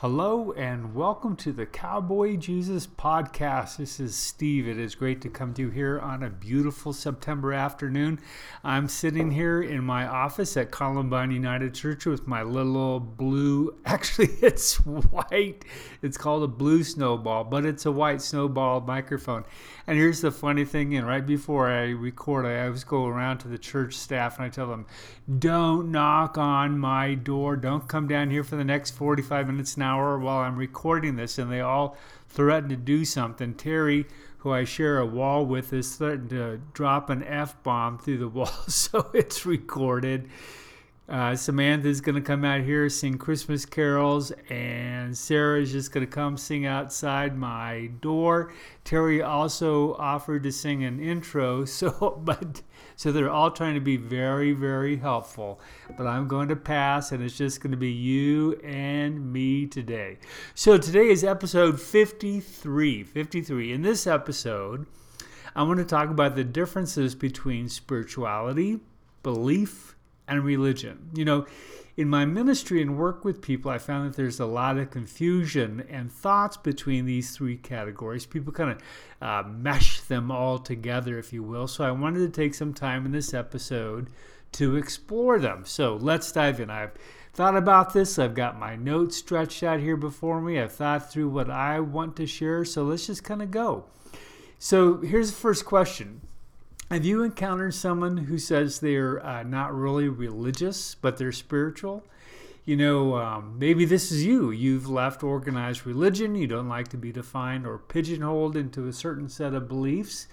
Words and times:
Hello 0.00 0.52
and 0.52 0.94
welcome 0.94 1.36
to 1.36 1.52
the 1.52 1.66
Cowboy 1.66 2.38
Jesus 2.38 2.86
podcast. 2.86 3.76
This 3.76 4.00
is 4.00 4.14
Steve. 4.14 4.66
It 4.66 4.78
is 4.78 4.94
great 4.94 5.20
to 5.20 5.28
come 5.28 5.52
to 5.52 5.60
you 5.60 5.68
here 5.68 6.00
on 6.00 6.22
a 6.22 6.30
beautiful 6.30 6.94
September 6.94 7.52
afternoon. 7.52 8.18
I'm 8.64 8.88
sitting 8.88 9.30
here 9.30 9.60
in 9.60 9.84
my 9.84 10.06
office 10.06 10.56
at 10.56 10.70
Columbine 10.70 11.30
United 11.32 11.74
Church 11.74 12.06
with 12.06 12.26
my 12.26 12.42
little 12.42 12.98
blue, 12.98 13.76
actually, 13.84 14.30
it's 14.40 14.76
white. 14.86 15.66
It's 16.00 16.16
called 16.16 16.44
a 16.44 16.48
blue 16.48 16.82
snowball, 16.82 17.44
but 17.44 17.66
it's 17.66 17.84
a 17.84 17.92
white 17.92 18.22
snowball 18.22 18.80
microphone. 18.80 19.44
And 19.86 19.98
here's 19.98 20.22
the 20.22 20.30
funny 20.30 20.64
thing, 20.64 20.94
and 20.94 21.06
right 21.06 21.26
before 21.26 21.68
I 21.68 21.90
record, 21.90 22.46
I 22.46 22.64
always 22.64 22.84
go 22.84 23.04
around 23.04 23.38
to 23.38 23.48
the 23.48 23.58
church 23.58 23.98
staff 23.98 24.38
and 24.38 24.46
I 24.46 24.48
tell 24.48 24.68
them, 24.68 24.86
don't 25.38 25.90
knock 25.90 26.38
on 26.38 26.78
my 26.78 27.16
door. 27.16 27.54
Don't 27.56 27.86
come 27.86 28.08
down 28.08 28.30
here 28.30 28.44
for 28.44 28.56
the 28.56 28.64
next 28.64 28.92
45 28.92 29.46
minutes 29.48 29.76
now 29.76 29.89
hour 29.90 30.18
while 30.18 30.38
I'm 30.38 30.56
recording 30.56 31.16
this, 31.16 31.38
and 31.38 31.50
they 31.50 31.60
all 31.60 31.96
threaten 32.28 32.68
to 32.68 32.76
do 32.76 33.04
something. 33.04 33.54
Terry, 33.54 34.06
who 34.38 34.52
I 34.52 34.64
share 34.64 34.98
a 34.98 35.06
wall 35.06 35.44
with, 35.44 35.72
is 35.72 35.96
threatened 35.96 36.30
to 36.30 36.60
drop 36.72 37.10
an 37.10 37.24
F 37.24 37.60
bomb 37.62 37.98
through 37.98 38.18
the 38.18 38.28
wall, 38.28 38.46
so 38.68 39.10
it's 39.12 39.44
recorded. 39.44 40.30
Uh, 41.08 41.34
Samantha's 41.34 42.00
going 42.00 42.14
to 42.14 42.20
come 42.20 42.44
out 42.44 42.60
here 42.60 42.88
sing 42.88 43.18
Christmas 43.18 43.66
carols, 43.66 44.30
and 44.48 45.16
Sarah's 45.18 45.72
just 45.72 45.90
going 45.90 46.06
to 46.06 46.12
come 46.12 46.36
sing 46.36 46.66
outside 46.66 47.36
my 47.36 47.90
door. 48.00 48.52
Terry 48.84 49.20
also 49.20 49.94
offered 49.94 50.44
to 50.44 50.52
sing 50.52 50.84
an 50.84 51.00
intro, 51.00 51.64
so 51.64 52.22
but 52.24 52.62
so 53.00 53.10
they're 53.10 53.30
all 53.30 53.50
trying 53.50 53.72
to 53.72 53.80
be 53.80 53.96
very, 53.96 54.52
very 54.52 54.98
helpful. 54.98 55.58
But 55.96 56.06
I'm 56.06 56.28
going 56.28 56.48
to 56.48 56.54
pass, 56.56 57.12
and 57.12 57.24
it's 57.24 57.38
just 57.38 57.62
going 57.62 57.70
to 57.70 57.78
be 57.78 57.90
you 57.90 58.60
and 58.62 59.32
me 59.32 59.66
today. 59.66 60.18
So 60.54 60.76
today 60.76 61.08
is 61.08 61.24
episode 61.24 61.80
53. 61.80 63.04
53. 63.04 63.72
In 63.72 63.80
this 63.80 64.06
episode, 64.06 64.84
I 65.56 65.62
want 65.62 65.78
to 65.78 65.86
talk 65.86 66.10
about 66.10 66.36
the 66.36 66.44
differences 66.44 67.14
between 67.14 67.70
spirituality, 67.70 68.80
belief, 69.22 69.96
and 70.30 70.44
religion. 70.44 71.10
You 71.14 71.26
know, 71.26 71.46
in 71.96 72.08
my 72.08 72.24
ministry 72.24 72.80
and 72.80 72.96
work 72.96 73.24
with 73.24 73.42
people, 73.42 73.70
I 73.70 73.78
found 73.78 74.08
that 74.08 74.16
there's 74.16 74.40
a 74.40 74.46
lot 74.46 74.78
of 74.78 74.90
confusion 74.90 75.84
and 75.90 76.10
thoughts 76.10 76.56
between 76.56 77.04
these 77.04 77.36
three 77.36 77.56
categories. 77.56 78.24
People 78.24 78.52
kind 78.52 78.70
of 78.70 78.82
uh, 79.20 79.46
mesh 79.46 80.00
them 80.02 80.30
all 80.30 80.58
together, 80.58 81.18
if 81.18 81.32
you 81.32 81.42
will. 81.42 81.66
So 81.66 81.84
I 81.84 81.90
wanted 81.90 82.20
to 82.20 82.30
take 82.30 82.54
some 82.54 82.72
time 82.72 83.04
in 83.04 83.12
this 83.12 83.34
episode 83.34 84.08
to 84.52 84.76
explore 84.76 85.38
them. 85.38 85.64
So 85.66 85.96
let's 85.96 86.32
dive 86.32 86.60
in. 86.60 86.70
I've 86.70 86.92
thought 87.34 87.56
about 87.56 87.92
this. 87.92 88.18
I've 88.18 88.34
got 88.34 88.58
my 88.58 88.76
notes 88.76 89.16
stretched 89.16 89.62
out 89.62 89.80
here 89.80 89.96
before 89.96 90.40
me. 90.40 90.58
I've 90.58 90.72
thought 90.72 91.12
through 91.12 91.28
what 91.28 91.50
I 91.50 91.80
want 91.80 92.16
to 92.16 92.26
share. 92.26 92.64
So 92.64 92.84
let's 92.84 93.06
just 93.06 93.24
kind 93.24 93.42
of 93.42 93.50
go. 93.50 93.84
So 94.58 94.98
here's 94.98 95.30
the 95.30 95.36
first 95.36 95.64
question 95.64 96.20
have 96.90 97.04
you 97.04 97.22
encountered 97.22 97.72
someone 97.72 98.16
who 98.16 98.36
says 98.36 98.80
they're 98.80 99.24
uh, 99.24 99.44
not 99.44 99.72
really 99.72 100.08
religious, 100.08 100.96
but 100.96 101.18
they're 101.18 101.30
spiritual? 101.30 102.04
You 102.64 102.76
know, 102.76 103.16
um, 103.16 103.58
maybe 103.58 103.84
this 103.84 104.10
is 104.10 104.24
you. 104.24 104.50
You've 104.50 104.88
left 104.88 105.22
organized 105.22 105.86
religion. 105.86 106.34
You 106.34 106.48
don't 106.48 106.68
like 106.68 106.88
to 106.88 106.96
be 106.96 107.12
defined 107.12 107.64
or 107.64 107.78
pigeonholed 107.78 108.56
into 108.56 108.88
a 108.88 108.92
certain 108.92 109.28
set 109.28 109.54
of 109.54 109.68
beliefs. 109.68 110.26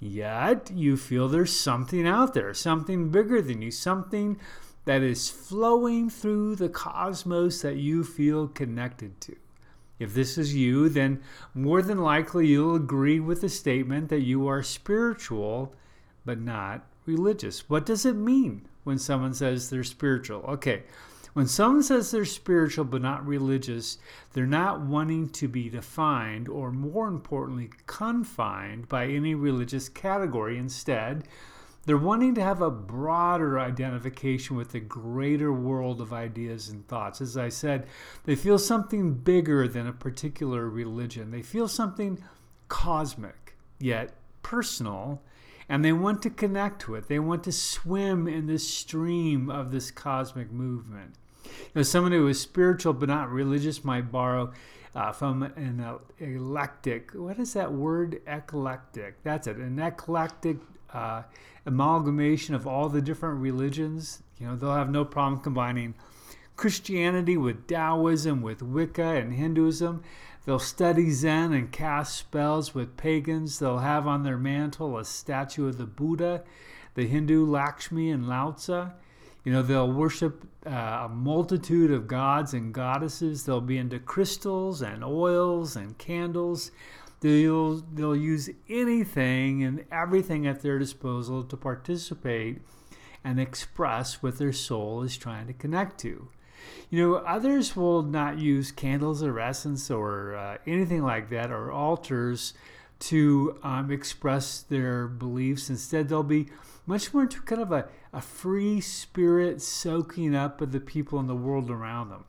Yet 0.00 0.70
you 0.74 0.96
feel 0.96 1.28
there's 1.28 1.58
something 1.58 2.06
out 2.06 2.32
there, 2.32 2.54
something 2.54 3.10
bigger 3.10 3.42
than 3.42 3.60
you, 3.60 3.70
something 3.70 4.40
that 4.86 5.02
is 5.02 5.28
flowing 5.28 6.08
through 6.08 6.56
the 6.56 6.70
cosmos 6.70 7.60
that 7.60 7.76
you 7.76 8.04
feel 8.04 8.48
connected 8.48 9.20
to. 9.20 9.36
If 9.98 10.14
this 10.14 10.38
is 10.38 10.54
you, 10.54 10.88
then 10.88 11.22
more 11.52 11.82
than 11.82 11.98
likely 11.98 12.46
you'll 12.46 12.74
agree 12.74 13.20
with 13.20 13.42
the 13.42 13.50
statement 13.50 14.08
that 14.08 14.22
you 14.22 14.48
are 14.48 14.62
spiritual 14.62 15.74
but 16.24 16.40
not 16.40 16.86
religious. 17.06 17.68
What 17.68 17.86
does 17.86 18.06
it 18.06 18.16
mean 18.16 18.68
when 18.84 18.98
someone 18.98 19.34
says 19.34 19.70
they're 19.70 19.84
spiritual? 19.84 20.40
Okay, 20.42 20.84
when 21.32 21.46
someone 21.46 21.82
says 21.82 22.10
they're 22.10 22.24
spiritual 22.24 22.84
but 22.84 23.02
not 23.02 23.26
religious, 23.26 23.98
they're 24.32 24.46
not 24.46 24.80
wanting 24.80 25.28
to 25.30 25.48
be 25.48 25.68
defined 25.68 26.48
or, 26.48 26.72
more 26.72 27.06
importantly, 27.06 27.70
confined 27.86 28.88
by 28.88 29.06
any 29.06 29.34
religious 29.34 29.88
category. 29.88 30.58
Instead, 30.58 31.24
they're 31.86 31.96
wanting 31.96 32.34
to 32.34 32.42
have 32.42 32.60
a 32.60 32.70
broader 32.70 33.58
identification 33.58 34.56
with 34.56 34.72
the 34.72 34.80
greater 34.80 35.52
world 35.52 36.00
of 36.00 36.12
ideas 36.12 36.68
and 36.68 36.86
thoughts. 36.86 37.20
As 37.20 37.36
I 37.36 37.48
said, 37.48 37.86
they 38.24 38.34
feel 38.34 38.58
something 38.58 39.14
bigger 39.14 39.66
than 39.66 39.86
a 39.86 39.92
particular 39.92 40.68
religion, 40.68 41.30
they 41.30 41.42
feel 41.42 41.68
something 41.68 42.22
cosmic, 42.68 43.56
yet 43.78 44.14
personal 44.42 45.22
and 45.70 45.84
they 45.84 45.92
want 45.92 46.20
to 46.20 46.30
connect 46.30 46.88
it. 46.88 47.06
They 47.06 47.20
want 47.20 47.44
to 47.44 47.52
swim 47.52 48.26
in 48.26 48.48
this 48.48 48.68
stream 48.68 49.48
of 49.48 49.70
this 49.70 49.92
cosmic 49.92 50.50
movement. 50.50 51.14
You 51.44 51.52
know, 51.76 51.82
someone 51.84 52.10
who 52.10 52.26
is 52.26 52.40
spiritual 52.40 52.92
but 52.92 53.08
not 53.08 53.30
religious 53.30 53.84
might 53.84 54.10
borrow 54.10 54.52
uh, 54.96 55.12
from 55.12 55.44
an 55.44 55.80
eclectic. 56.18 57.12
What 57.12 57.38
is 57.38 57.52
that 57.52 57.72
word? 57.72 58.20
Eclectic. 58.26 59.22
That's 59.22 59.46
it. 59.46 59.58
An 59.58 59.78
eclectic 59.78 60.56
uh, 60.92 61.22
amalgamation 61.64 62.56
of 62.56 62.66
all 62.66 62.88
the 62.88 63.00
different 63.00 63.40
religions. 63.40 64.24
You 64.40 64.48
know, 64.48 64.56
they'll 64.56 64.74
have 64.74 64.90
no 64.90 65.04
problem 65.04 65.40
combining 65.40 65.94
Christianity 66.56 67.36
with 67.36 67.68
Taoism, 67.68 68.42
with 68.42 68.60
Wicca 68.60 69.04
and 69.04 69.34
Hinduism. 69.34 70.02
They'll 70.44 70.58
study 70.58 71.10
Zen 71.10 71.52
and 71.52 71.70
cast 71.70 72.16
spells 72.16 72.74
with 72.74 72.96
pagans. 72.96 73.58
They'll 73.58 73.78
have 73.78 74.06
on 74.06 74.22
their 74.22 74.38
mantle 74.38 74.98
a 74.98 75.04
statue 75.04 75.68
of 75.68 75.78
the 75.78 75.86
Buddha, 75.86 76.42
the 76.94 77.06
Hindu 77.06 77.44
Lakshmi 77.44 78.10
and 78.10 78.26
Lao. 78.26 78.56
You 79.44 79.52
know, 79.52 79.62
they'll 79.62 79.90
worship 79.90 80.46
uh, 80.66 80.70
a 81.04 81.08
multitude 81.08 81.90
of 81.90 82.06
gods 82.06 82.52
and 82.52 82.74
goddesses. 82.74 83.44
They'll 83.44 83.60
be 83.60 83.78
into 83.78 83.98
crystals 83.98 84.82
and 84.82 85.02
oils 85.02 85.76
and 85.76 85.96
candles. 85.96 86.70
They'll, 87.20 87.76
they'll 87.76 88.16
use 88.16 88.50
anything 88.68 89.62
and 89.62 89.84
everything 89.92 90.46
at 90.46 90.62
their 90.62 90.78
disposal 90.78 91.44
to 91.44 91.56
participate 91.56 92.62
and 93.22 93.38
express 93.38 94.22
what 94.22 94.38
their 94.38 94.52
soul 94.52 95.02
is 95.02 95.16
trying 95.16 95.46
to 95.46 95.52
connect 95.52 96.00
to. 96.00 96.28
You 96.90 97.02
know, 97.02 97.14
others 97.16 97.76
will 97.76 98.02
not 98.02 98.38
use 98.38 98.72
candles 98.72 99.22
or 99.22 99.38
essence 99.38 99.90
or 99.90 100.34
uh, 100.34 100.58
anything 100.66 101.02
like 101.02 101.30
that 101.30 101.50
or 101.50 101.70
altars 101.70 102.54
to 103.00 103.58
um, 103.62 103.90
express 103.90 104.60
their 104.60 105.08
beliefs. 105.08 105.70
Instead, 105.70 106.08
they'll 106.08 106.22
be 106.22 106.48
much 106.86 107.14
more 107.14 107.22
into 107.22 107.40
kind 107.42 107.62
of 107.62 107.72
a, 107.72 107.88
a 108.12 108.20
free 108.20 108.80
spirit 108.80 109.62
soaking 109.62 110.34
up 110.34 110.60
of 110.60 110.72
the 110.72 110.80
people 110.80 111.18
in 111.18 111.26
the 111.26 111.34
world 111.34 111.70
around 111.70 112.10
them. 112.10 112.24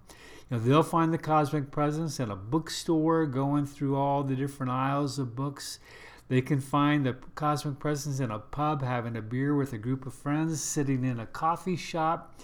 You 0.49 0.57
know, 0.57 0.63
they'll 0.63 0.83
find 0.83 1.13
the 1.13 1.17
cosmic 1.17 1.71
presence 1.71 2.19
at 2.19 2.29
a 2.29 2.35
bookstore, 2.35 3.25
going 3.25 3.65
through 3.65 3.95
all 3.95 4.23
the 4.23 4.35
different 4.35 4.71
aisles 4.71 5.17
of 5.17 5.35
books. 5.35 5.79
They 6.27 6.41
can 6.41 6.61
find 6.61 7.05
the 7.05 7.17
cosmic 7.35 7.79
presence 7.79 8.19
in 8.19 8.31
a 8.31 8.39
pub, 8.39 8.81
having 8.81 9.17
a 9.17 9.21
beer 9.21 9.55
with 9.55 9.73
a 9.73 9.77
group 9.77 10.05
of 10.05 10.13
friends, 10.13 10.61
sitting 10.61 11.03
in 11.03 11.19
a 11.19 11.25
coffee 11.25 11.75
shop 11.75 12.39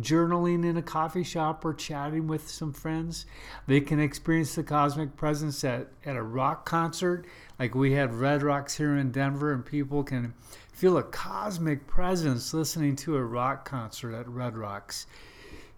journaling 0.00 0.64
in 0.64 0.76
a 0.76 0.82
coffee 0.82 1.22
shop 1.22 1.64
or 1.64 1.74
chatting 1.74 2.26
with 2.26 2.48
some 2.48 2.72
friends. 2.72 3.26
They 3.66 3.80
can 3.80 4.00
experience 4.00 4.54
the 4.54 4.62
cosmic 4.62 5.16
presence 5.16 5.62
at, 5.64 5.88
at 6.04 6.16
a 6.16 6.22
rock 6.22 6.64
concert, 6.64 7.26
like 7.58 7.74
we 7.74 7.92
had 7.92 8.14
Red 8.14 8.42
Rocks 8.42 8.76
here 8.76 8.96
in 8.96 9.12
Denver, 9.12 9.52
and 9.52 9.64
people 9.64 10.02
can 10.02 10.34
feel 10.72 10.96
a 10.96 11.02
cosmic 11.02 11.86
presence 11.86 12.54
listening 12.54 12.96
to 12.96 13.16
a 13.16 13.24
rock 13.24 13.68
concert 13.68 14.14
at 14.14 14.28
Red 14.28 14.56
Rocks. 14.56 15.06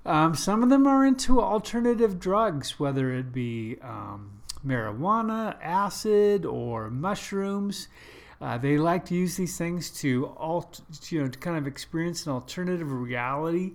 Um, 0.07 0.35
some 0.35 0.63
of 0.63 0.69
them 0.69 0.87
are 0.87 1.05
into 1.05 1.41
alternative 1.41 2.19
drugs, 2.19 2.79
whether 2.79 3.11
it 3.11 3.33
be 3.33 3.79
um, 3.83 4.43
marijuana, 4.65 5.57
acid, 5.63 6.45
or 6.45 6.91
mushrooms. 6.91 7.89
Uh, 8.41 8.59
they 8.59 8.77
like 8.77 9.07
to 9.07 9.15
use 9.15 9.37
these 9.37 9.57
things 9.57 9.91
to, 9.91 10.33
alt- 10.37 10.83
you 11.09 11.23
know, 11.23 11.29
to 11.29 11.39
kind 11.39 11.57
of 11.57 11.67
experience 11.67 12.27
an 12.27 12.33
alternative 12.33 12.93
reality 12.93 13.73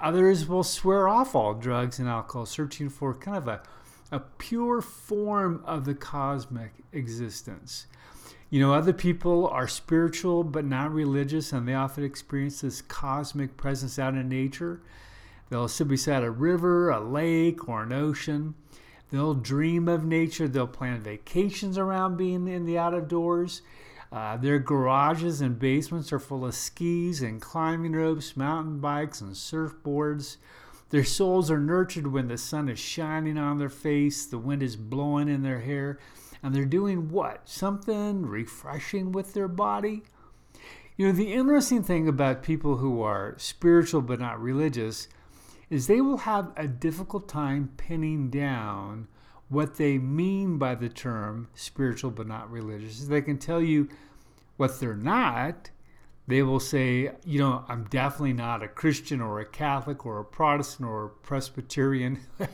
Others 0.00 0.48
will 0.48 0.64
swear 0.64 1.08
off 1.08 1.34
all 1.34 1.54
drugs 1.54 1.98
and 1.98 2.08
alcohol, 2.08 2.46
searching 2.46 2.88
for 2.88 3.14
kind 3.14 3.36
of 3.36 3.48
a, 3.48 3.62
a 4.10 4.20
pure 4.20 4.80
form 4.80 5.62
of 5.64 5.84
the 5.84 5.94
cosmic 5.94 6.72
existence. 6.92 7.86
You 8.50 8.60
know, 8.60 8.72
other 8.72 8.92
people 8.92 9.48
are 9.48 9.66
spiritual 9.66 10.44
but 10.44 10.64
not 10.64 10.92
religious, 10.92 11.52
and 11.52 11.66
they 11.66 11.74
often 11.74 12.04
experience 12.04 12.60
this 12.60 12.82
cosmic 12.82 13.56
presence 13.56 13.98
out 13.98 14.14
in 14.14 14.28
nature. 14.28 14.80
They'll 15.48 15.68
sit 15.68 15.88
beside 15.88 16.22
a 16.22 16.30
river, 16.30 16.90
a 16.90 17.00
lake, 17.00 17.68
or 17.68 17.82
an 17.82 17.92
ocean. 17.92 18.54
They'll 19.10 19.34
dream 19.34 19.88
of 19.88 20.04
nature. 20.04 20.48
They'll 20.48 20.66
plan 20.66 21.00
vacations 21.00 21.78
around 21.78 22.16
being 22.16 22.48
in 22.48 22.64
the 22.64 22.78
outdoors. 22.78 23.62
Uh, 24.14 24.36
their 24.36 24.60
garages 24.60 25.40
and 25.40 25.58
basements 25.58 26.12
are 26.12 26.20
full 26.20 26.44
of 26.44 26.54
skis 26.54 27.20
and 27.20 27.42
climbing 27.42 27.94
ropes, 27.94 28.36
mountain 28.36 28.78
bikes, 28.78 29.20
and 29.20 29.32
surfboards. 29.32 30.36
Their 30.90 31.02
souls 31.02 31.50
are 31.50 31.58
nurtured 31.58 32.06
when 32.06 32.28
the 32.28 32.38
sun 32.38 32.68
is 32.68 32.78
shining 32.78 33.36
on 33.36 33.58
their 33.58 33.68
face, 33.68 34.24
the 34.24 34.38
wind 34.38 34.62
is 34.62 34.76
blowing 34.76 35.28
in 35.28 35.42
their 35.42 35.58
hair, 35.58 35.98
and 36.44 36.54
they're 36.54 36.64
doing 36.64 37.10
what? 37.10 37.48
Something 37.48 38.24
refreshing 38.24 39.10
with 39.10 39.34
their 39.34 39.48
body? 39.48 40.04
You 40.96 41.08
know, 41.08 41.12
the 41.12 41.32
interesting 41.32 41.82
thing 41.82 42.06
about 42.06 42.44
people 42.44 42.76
who 42.76 43.02
are 43.02 43.34
spiritual 43.36 44.00
but 44.00 44.20
not 44.20 44.40
religious 44.40 45.08
is 45.70 45.88
they 45.88 46.00
will 46.00 46.18
have 46.18 46.52
a 46.56 46.68
difficult 46.68 47.28
time 47.28 47.72
pinning 47.76 48.30
down 48.30 49.08
what 49.48 49.76
they 49.76 49.98
mean 49.98 50.58
by 50.58 50.74
the 50.74 50.88
term 50.88 51.48
spiritual 51.54 52.10
but 52.10 52.26
not 52.26 52.50
religious. 52.50 53.04
They 53.06 53.22
can 53.22 53.38
tell 53.38 53.60
you 53.60 53.88
what 54.56 54.80
they're 54.80 54.94
not. 54.94 55.70
They 56.26 56.42
will 56.42 56.60
say, 56.60 57.12
you 57.24 57.38
know, 57.38 57.64
I'm 57.68 57.84
definitely 57.84 58.32
not 58.32 58.62
a 58.62 58.68
Christian 58.68 59.20
or 59.20 59.40
a 59.40 59.44
Catholic 59.44 60.06
or 60.06 60.20
a 60.20 60.24
Protestant 60.24 60.88
or 60.88 61.04
a 61.04 61.08
Presbyterian, 61.10 62.20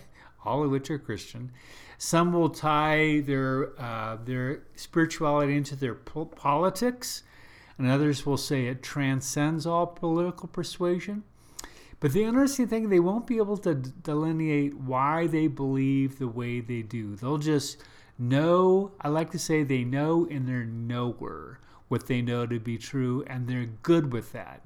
all 0.45 0.65
of 0.65 0.71
which 0.71 0.91
are 0.91 0.99
Christian. 0.99 1.53
Some 1.97 2.33
will 2.33 2.49
tie 2.49 3.21
their 3.21 3.79
uh, 3.81 4.17
their 4.25 4.63
spirituality 4.75 5.57
into 5.57 5.77
their 5.77 5.95
po- 5.95 6.25
politics, 6.25 7.23
and 7.79 7.89
others 7.89 8.27
will 8.27 8.39
say 8.39 8.67
it 8.67 8.83
transcends 8.83 9.67
all 9.67 9.87
political 9.87 10.49
persuasion. 10.49 11.23
But 12.01 12.13
the 12.13 12.25
interesting 12.25 12.67
thing, 12.67 12.89
they 12.89 12.99
won't 12.99 13.27
be 13.27 13.37
able 13.37 13.59
to 13.59 13.75
delineate 13.75 14.75
why 14.79 15.27
they 15.27 15.47
believe 15.47 16.19
the 16.19 16.29
way 16.29 16.61
they 16.61 16.81
do. 16.81 17.15
They'll 17.15 17.37
just 17.39 17.77
know, 18.19 18.93
I 19.01 19.09
like 19.09 19.31
to 19.33 19.39
say, 19.39 19.63
they 19.63 19.85
know 19.85 20.25
in 20.25 20.47
their 20.47 20.65
knower 20.65 21.61
what 21.89 22.07
they 22.07 22.23
know 22.23 22.47
to 22.47 22.59
be 22.59 22.79
true, 22.79 23.23
and 23.27 23.47
they're 23.47 23.69
good 23.83 24.13
with 24.13 24.33
that. 24.33 24.63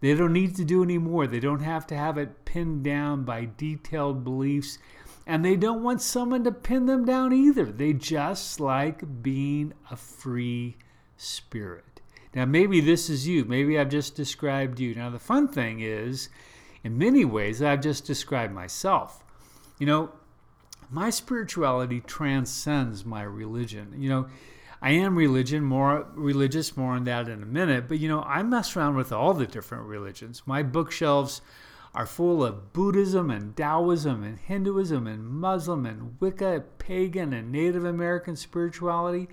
They 0.00 0.14
don't 0.14 0.34
need 0.34 0.54
to 0.56 0.64
do 0.64 0.82
any 0.82 0.98
more. 0.98 1.26
They 1.26 1.40
don't 1.40 1.60
have 1.60 1.86
to 1.86 1.96
have 1.96 2.18
it 2.18 2.44
pinned 2.44 2.84
down 2.84 3.24
by 3.24 3.48
detailed 3.56 4.24
beliefs, 4.24 4.78
and 5.26 5.42
they 5.42 5.56
don't 5.56 5.82
want 5.82 6.02
someone 6.02 6.44
to 6.44 6.52
pin 6.52 6.84
them 6.84 7.06
down 7.06 7.32
either. 7.32 7.64
They 7.64 7.94
just 7.94 8.60
like 8.60 9.22
being 9.22 9.72
a 9.90 9.96
free 9.96 10.76
spirit. 11.16 12.02
Now, 12.34 12.44
maybe 12.44 12.82
this 12.82 13.08
is 13.08 13.26
you. 13.26 13.46
Maybe 13.46 13.78
I've 13.78 13.88
just 13.88 14.14
described 14.14 14.78
you. 14.78 14.94
Now, 14.94 15.08
the 15.08 15.18
fun 15.18 15.48
thing 15.48 15.80
is, 15.80 16.28
in 16.86 16.96
many 16.96 17.24
ways, 17.24 17.60
I've 17.60 17.80
just 17.80 18.06
described 18.06 18.54
myself. 18.54 19.24
You 19.78 19.86
know, 19.86 20.12
my 20.88 21.10
spirituality 21.10 22.00
transcends 22.00 23.04
my 23.04 23.22
religion. 23.24 23.92
You 23.98 24.08
know, 24.08 24.26
I 24.80 24.92
am 24.92 25.18
religion, 25.18 25.64
more 25.64 26.06
religious, 26.14 26.76
more 26.76 26.92
on 26.92 27.02
that 27.04 27.28
in 27.28 27.42
a 27.42 27.46
minute, 27.46 27.88
but 27.88 27.98
you 27.98 28.08
know, 28.08 28.22
I 28.22 28.44
mess 28.44 28.76
around 28.76 28.94
with 28.94 29.10
all 29.10 29.34
the 29.34 29.48
different 29.48 29.86
religions. 29.86 30.44
My 30.46 30.62
bookshelves 30.62 31.40
are 31.92 32.06
full 32.06 32.44
of 32.44 32.72
Buddhism 32.72 33.32
and 33.32 33.56
Taoism 33.56 34.22
and 34.22 34.38
Hinduism 34.38 35.08
and 35.08 35.26
Muslim 35.26 35.86
and 35.86 36.14
Wicca, 36.20 36.62
pagan 36.78 37.32
and 37.32 37.50
Native 37.50 37.84
American 37.84 38.36
spirituality. 38.36 39.28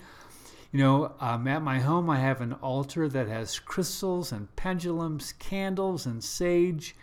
You 0.72 0.80
know, 0.80 1.14
um, 1.20 1.48
at 1.48 1.62
my 1.62 1.82
home, 1.82 2.10
I 2.10 2.18
have 2.18 2.42
an 2.42 2.54
altar 2.54 3.08
that 3.10 3.28
has 3.28 3.60
crystals 3.60 4.32
and 4.32 4.54
pendulums, 4.56 5.34
candles 5.34 6.08
and 6.08 6.24
sage. 6.24 6.96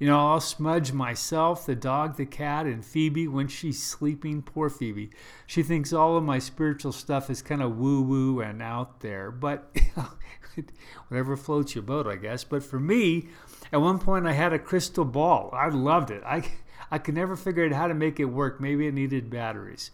You 0.00 0.06
know, 0.06 0.30
I'll 0.30 0.40
smudge 0.40 0.94
myself, 0.94 1.66
the 1.66 1.74
dog, 1.74 2.16
the 2.16 2.24
cat, 2.24 2.64
and 2.64 2.82
Phoebe 2.82 3.28
when 3.28 3.48
she's 3.48 3.82
sleeping. 3.82 4.40
Poor 4.40 4.70
Phoebe. 4.70 5.10
She 5.46 5.62
thinks 5.62 5.92
all 5.92 6.16
of 6.16 6.24
my 6.24 6.38
spiritual 6.38 6.92
stuff 6.92 7.28
is 7.28 7.42
kind 7.42 7.62
of 7.62 7.76
woo 7.76 8.00
woo 8.00 8.40
and 8.40 8.62
out 8.62 9.00
there, 9.00 9.30
but 9.30 9.76
whatever 11.08 11.36
floats 11.36 11.74
your 11.74 11.82
boat, 11.82 12.06
I 12.06 12.16
guess. 12.16 12.44
But 12.44 12.62
for 12.62 12.80
me, 12.80 13.28
at 13.74 13.82
one 13.82 13.98
point 13.98 14.26
I 14.26 14.32
had 14.32 14.54
a 14.54 14.58
crystal 14.58 15.04
ball. 15.04 15.50
I 15.52 15.68
loved 15.68 16.10
it. 16.10 16.22
I, 16.24 16.48
I 16.90 16.96
could 16.96 17.14
never 17.14 17.36
figure 17.36 17.66
out 17.66 17.72
how 17.72 17.86
to 17.86 17.94
make 17.94 18.18
it 18.18 18.24
work. 18.24 18.58
Maybe 18.58 18.86
it 18.86 18.94
needed 18.94 19.28
batteries. 19.28 19.90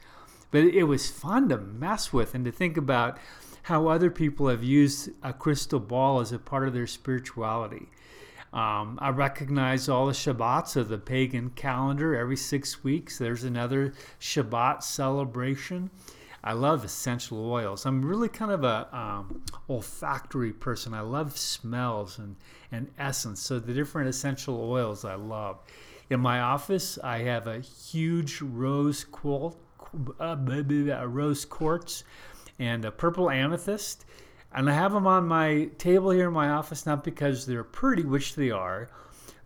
But 0.53 0.67
it 0.67 0.85
was 0.85 1.11
fun 1.11 1.49
to 1.49 1.59
mess 1.59 2.13
with 2.13 2.33
and 2.33 2.45
to 2.45 2.53
think 2.53 2.77
about 2.77 3.19
how 3.63 3.89
other 3.89 4.13
people 4.13 4.47
have 4.47 4.63
used 4.63 5.11
a 5.25 5.33
crystal 5.33 5.81
ball 5.81 6.21
as 6.21 6.31
a 6.31 6.39
part 6.39 6.69
of 6.69 6.75
their 6.75 6.87
spirituality. 6.87 7.89
Um, 8.53 8.99
I 9.03 9.11
recognize 9.11 9.89
all 9.89 10.07
the 10.07 10.13
Sabbats 10.13 10.77
of 10.77 10.89
the 10.89 10.99
pagan 10.99 11.51
calendar. 11.51 12.17
Every 12.17 12.37
six 12.37 12.83
weeks, 12.83 13.19
there's 13.19 13.45
another 13.45 13.93
Sabbat 14.19 14.83
celebration. 14.83 15.91
I 16.47 16.53
love 16.53 16.85
essential 16.85 17.51
oils. 17.51 17.87
I'm 17.87 18.05
really 18.05 18.29
kind 18.29 18.53
of 18.53 18.63
a 18.63 18.97
um, 18.97 19.43
olfactory 19.69 20.53
person. 20.53 20.95
I 20.95 21.01
love 21.01 21.37
smells 21.37 22.19
and, 22.19 22.37
and 22.71 22.89
essence. 22.99 23.41
So 23.41 23.59
the 23.59 23.75
different 23.75 24.09
essential 24.09 24.71
oils 24.71 25.05
I 25.05 25.17
love. 25.17 25.59
In 26.09 26.21
my 26.21 26.39
office, 26.39 27.01
I 27.03 27.19
have 27.19 27.49
a 27.49 27.59
huge 27.59 28.41
rose 28.41 29.03
quartz, 29.03 29.57
uh, 30.21 30.37
rose 31.09 31.45
quartz 31.45 32.05
and 32.61 32.85
a 32.85 32.93
purple 32.93 33.29
amethyst. 33.29 34.05
And 34.57 34.71
I 34.71 34.73
have 34.73 34.93
them 34.93 35.07
on 35.07 35.29
my 35.29 35.69
table 35.77 36.11
here 36.11 36.29
in 36.29 36.33
my 36.33 36.49
office, 36.49 36.87
not 36.87 37.05
because 37.05 37.45
they're 37.45 37.63
pretty, 37.63 38.05
which 38.05 38.37
they 38.37 38.51
are, 38.51 38.89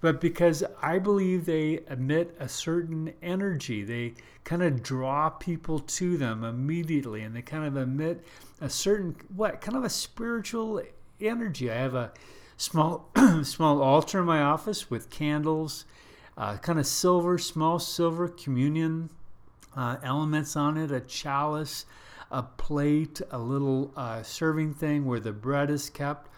but 0.01 0.21
because 0.21 0.63
I 0.81 1.01
believe 1.01 1.45
they 1.45 1.81
emit 1.91 2.37
a 2.39 2.49
certain 2.49 3.13
energy. 3.21 3.83
They 3.83 4.15
kind 4.45 4.63
of 4.63 4.85
draw 4.85 5.29
people 5.29 5.81
to 5.81 6.17
them 6.17 6.45
immediately, 6.45 7.23
and 7.23 7.35
they 7.35 7.43
kind 7.43 7.65
of 7.65 7.77
emit 7.77 8.25
a 8.61 8.71
certain, 8.71 9.17
what, 9.35 9.61
kind 9.61 9.77
of 9.77 9.83
a 9.83 9.91
spiritual 9.91 10.81
energy. 11.21 11.73
I 11.73 11.75
have 11.75 11.95
a 11.97 12.13
small, 12.57 13.11
small 13.43 13.83
altar 13.83 14.21
in 14.21 14.27
my 14.27 14.41
office 14.41 14.91
with 14.91 15.11
candles, 15.11 15.87
uh, 16.39 16.57
kind 16.59 16.79
of 16.79 16.87
silver, 16.87 17.37
small 17.37 17.81
silver 17.81 18.29
communion 18.29 19.11
uh, 19.77 19.97
elements 20.05 20.55
on 20.55 20.77
it, 20.77 20.93
a 20.93 21.01
chalice 21.01 21.85
a 22.31 22.43
plate, 22.43 23.21
a 23.31 23.39
little 23.39 23.93
uh, 23.97 24.23
serving 24.23 24.75
thing 24.75 25.05
where 25.05 25.21
the 25.21 25.33
bread 25.33 25.71
is 25.71 25.91
kept. 25.91 26.29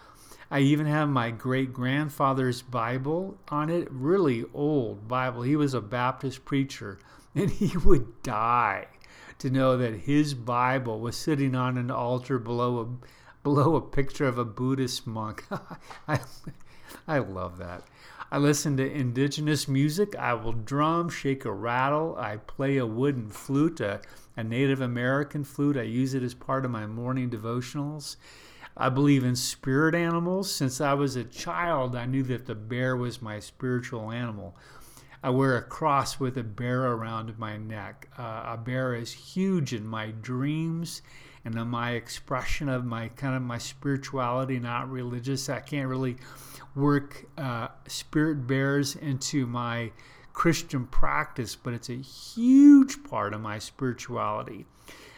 I 0.51 0.61
even 0.61 0.87
have 0.87 1.09
my 1.09 1.31
great 1.31 1.73
grandfather's 1.73 2.63
Bible 2.63 3.39
on 3.49 3.71
it, 3.71 3.89
really 3.91 4.45
old 4.53 5.09
Bible. 5.09 5.43
He 5.43 5.57
was 5.57 5.75
a 5.75 5.81
Baptist 5.81 6.45
preacher, 6.45 6.99
and 7.35 7.51
he 7.51 7.77
would 7.79 8.23
die 8.23 8.87
to 9.39 9.51
know 9.51 9.77
that 9.77 10.01
his 10.01 10.35
Bible 10.35 11.01
was 11.01 11.17
sitting 11.17 11.55
on 11.55 11.79
an 11.79 11.91
altar 11.91 12.39
below 12.39 12.81
a 12.81 13.07
below 13.43 13.75
a 13.75 13.81
picture 13.81 14.27
of 14.27 14.39
a 14.39 14.45
Buddhist 14.45 15.07
monk. 15.07 15.45
I, 16.09 16.21
I 17.09 17.19
love 17.19 17.59
that. 17.59 17.83
I 18.31 18.39
listen 18.39 18.77
to 18.77 18.91
indigenous 18.91 19.69
music. 19.69 20.17
I 20.17 20.35
will 20.35 20.53
drum, 20.53 21.11
shake 21.11 21.45
a 21.45 21.53
rattle. 21.53 22.17
I 22.17 22.37
play 22.37 22.77
a 22.77 22.87
wooden 22.87 23.31
flute, 23.31 23.81
a 24.37 24.45
Native 24.45 24.81
American 24.81 25.45
flute. 25.45 25.77
I 25.77 25.83
use 25.83 26.15
it 26.15 26.23
as 26.23 26.35
part 26.35 26.65
of 26.65 26.71
my 26.71 26.87
morning 26.87 27.31
devotionals. 27.31 28.17
I 28.77 28.89
believe 28.89 29.25
in 29.25 29.37
spirit 29.37 29.95
animals. 29.95 30.51
Since 30.51 30.81
I 30.81 30.95
was 30.95 31.17
a 31.17 31.25
child, 31.25 31.95
I 31.95 32.07
knew 32.07 32.23
that 32.25 32.47
the 32.47 32.55
bear 32.55 32.97
was 32.97 33.21
my 33.21 33.39
spiritual 33.39 34.11
animal. 34.11 34.57
I 35.23 35.31
wear 35.31 35.57
a 35.57 35.63
cross 35.63 36.19
with 36.19 36.37
a 36.37 36.43
bear 36.43 36.83
around 36.83 37.39
my 37.39 37.57
neck. 37.57 38.09
Uh, 38.19 38.43
a 38.47 38.57
bear 38.57 38.95
is 38.95 39.13
huge 39.13 39.73
in 39.73 39.87
my 39.87 40.11
dreams 40.11 41.03
and 41.45 41.55
in 41.55 41.69
my 41.69 41.93
expression 41.93 42.69
of 42.69 42.85
my 42.85 43.09
kind 43.09 43.37
of 43.37 43.43
my 43.43 43.59
spirituality, 43.59 44.59
not 44.59 44.91
religious. 44.91 45.49
I 45.49 45.61
can't 45.61 45.89
really 45.89 46.17
work 46.75 47.27
uh, 47.39 47.69
spirit 47.87 48.47
bears 48.47 48.97
into 48.97 49.47
my 49.47 49.93
Christian 50.33 50.87
practice, 50.87 51.55
but 51.55 51.75
it's 51.75 51.91
a 51.91 51.97
huge 51.97 53.05
part 53.05 53.35
of 53.35 53.41
my 53.41 53.59
spirituality. 53.59 54.67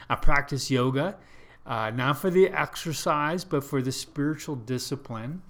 I 0.08 0.16
practice 0.16 0.70
yoga, 0.70 1.16
uh, 1.66 1.90
not 1.90 2.18
for 2.18 2.30
the 2.30 2.48
exercise, 2.48 3.44
but 3.44 3.64
for 3.64 3.80
the 3.80 3.92
spiritual 3.92 4.56
discipline. 4.56 5.42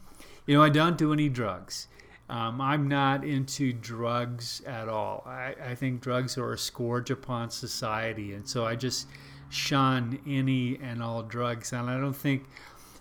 You 0.47 0.57
know, 0.57 0.63
I 0.63 0.69
don't 0.69 0.99
do 0.99 1.13
any 1.13 1.29
drugs. 1.29 1.89
Um, 2.29 2.61
I'm 2.61 2.89
not 2.89 3.25
into 3.25 3.73
drugs 3.73 4.63
at 4.67 4.89
all. 4.89 5.25
I, 5.27 5.55
I 5.63 5.75
think 5.75 6.01
drugs 6.01 6.39
are 6.39 6.53
a 6.53 6.59
scourge 6.59 7.11
upon 7.11 7.51
society, 7.51 8.33
and 8.33 8.49
so 8.49 8.65
I 8.65 8.77
just 8.77 9.09
shun 9.51 10.19
any 10.27 10.79
and 10.83 11.03
all 11.03 11.23
drugs. 11.23 11.73
And 11.73 11.91
I 11.91 11.99
don't 11.99 12.17
think 12.17 12.45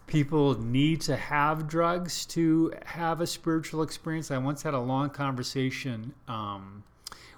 people 0.08 0.60
need 0.62 1.02
to 1.02 1.16
have 1.16 1.68
drugs 1.68 2.26
to 2.28 2.74
have 2.86 3.22
a 3.22 3.28
spiritual 3.28 3.82
experience. 3.82 4.32
I 4.32 4.38
once 4.38 4.62
had 4.64 4.74
a 4.74 4.80
long 4.80 5.10
conversation 5.10 6.14
um, 6.28 6.84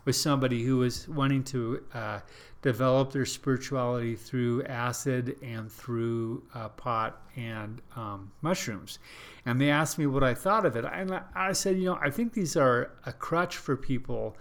with 0.06 0.16
somebody 0.16 0.64
who 0.64 0.78
was 0.78 1.08
wanting 1.08 1.44
to 1.46 1.84
uh, 1.94 2.20
develop 2.62 3.12
their 3.12 3.26
spirituality 3.26 4.16
through 4.16 4.64
acid 4.64 5.36
and 5.44 5.72
through 5.72 6.44
uh, 6.54 6.70
pot 6.70 7.22
and 7.36 7.82
um, 7.96 8.32
mushrooms. 8.42 9.00
And 9.46 9.62
they 9.62 9.70
asked 9.70 10.00
me 10.00 10.08
what 10.08 10.24
I 10.24 10.34
thought 10.34 10.66
of 10.66 10.76
it. 10.76 10.86
And 10.86 11.20
I 11.36 11.52
said, 11.52 11.78
you 11.78 11.86
know, 11.86 12.00
I 12.02 12.10
think 12.10 12.34
these 12.34 12.58
are 12.58 12.92
a 13.06 13.14
crutch 13.14 13.58
for 13.58 13.76
people 13.76 14.36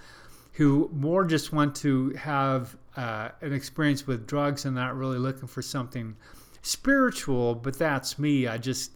who 0.53 0.89
more 0.93 1.25
just 1.25 1.53
want 1.53 1.75
to 1.77 2.11
have 2.11 2.77
uh, 2.97 3.29
an 3.41 3.53
experience 3.53 4.07
with 4.07 4.27
drugs 4.27 4.65
and 4.65 4.75
not 4.75 4.97
really 4.97 5.19
looking 5.19 5.49
for 5.49 5.61
something 5.63 6.17
spiritual, 6.65 7.55
but 7.55 7.79
that's 7.79 8.19
me. 8.19 8.49
I 8.49 8.59
just 8.59 8.93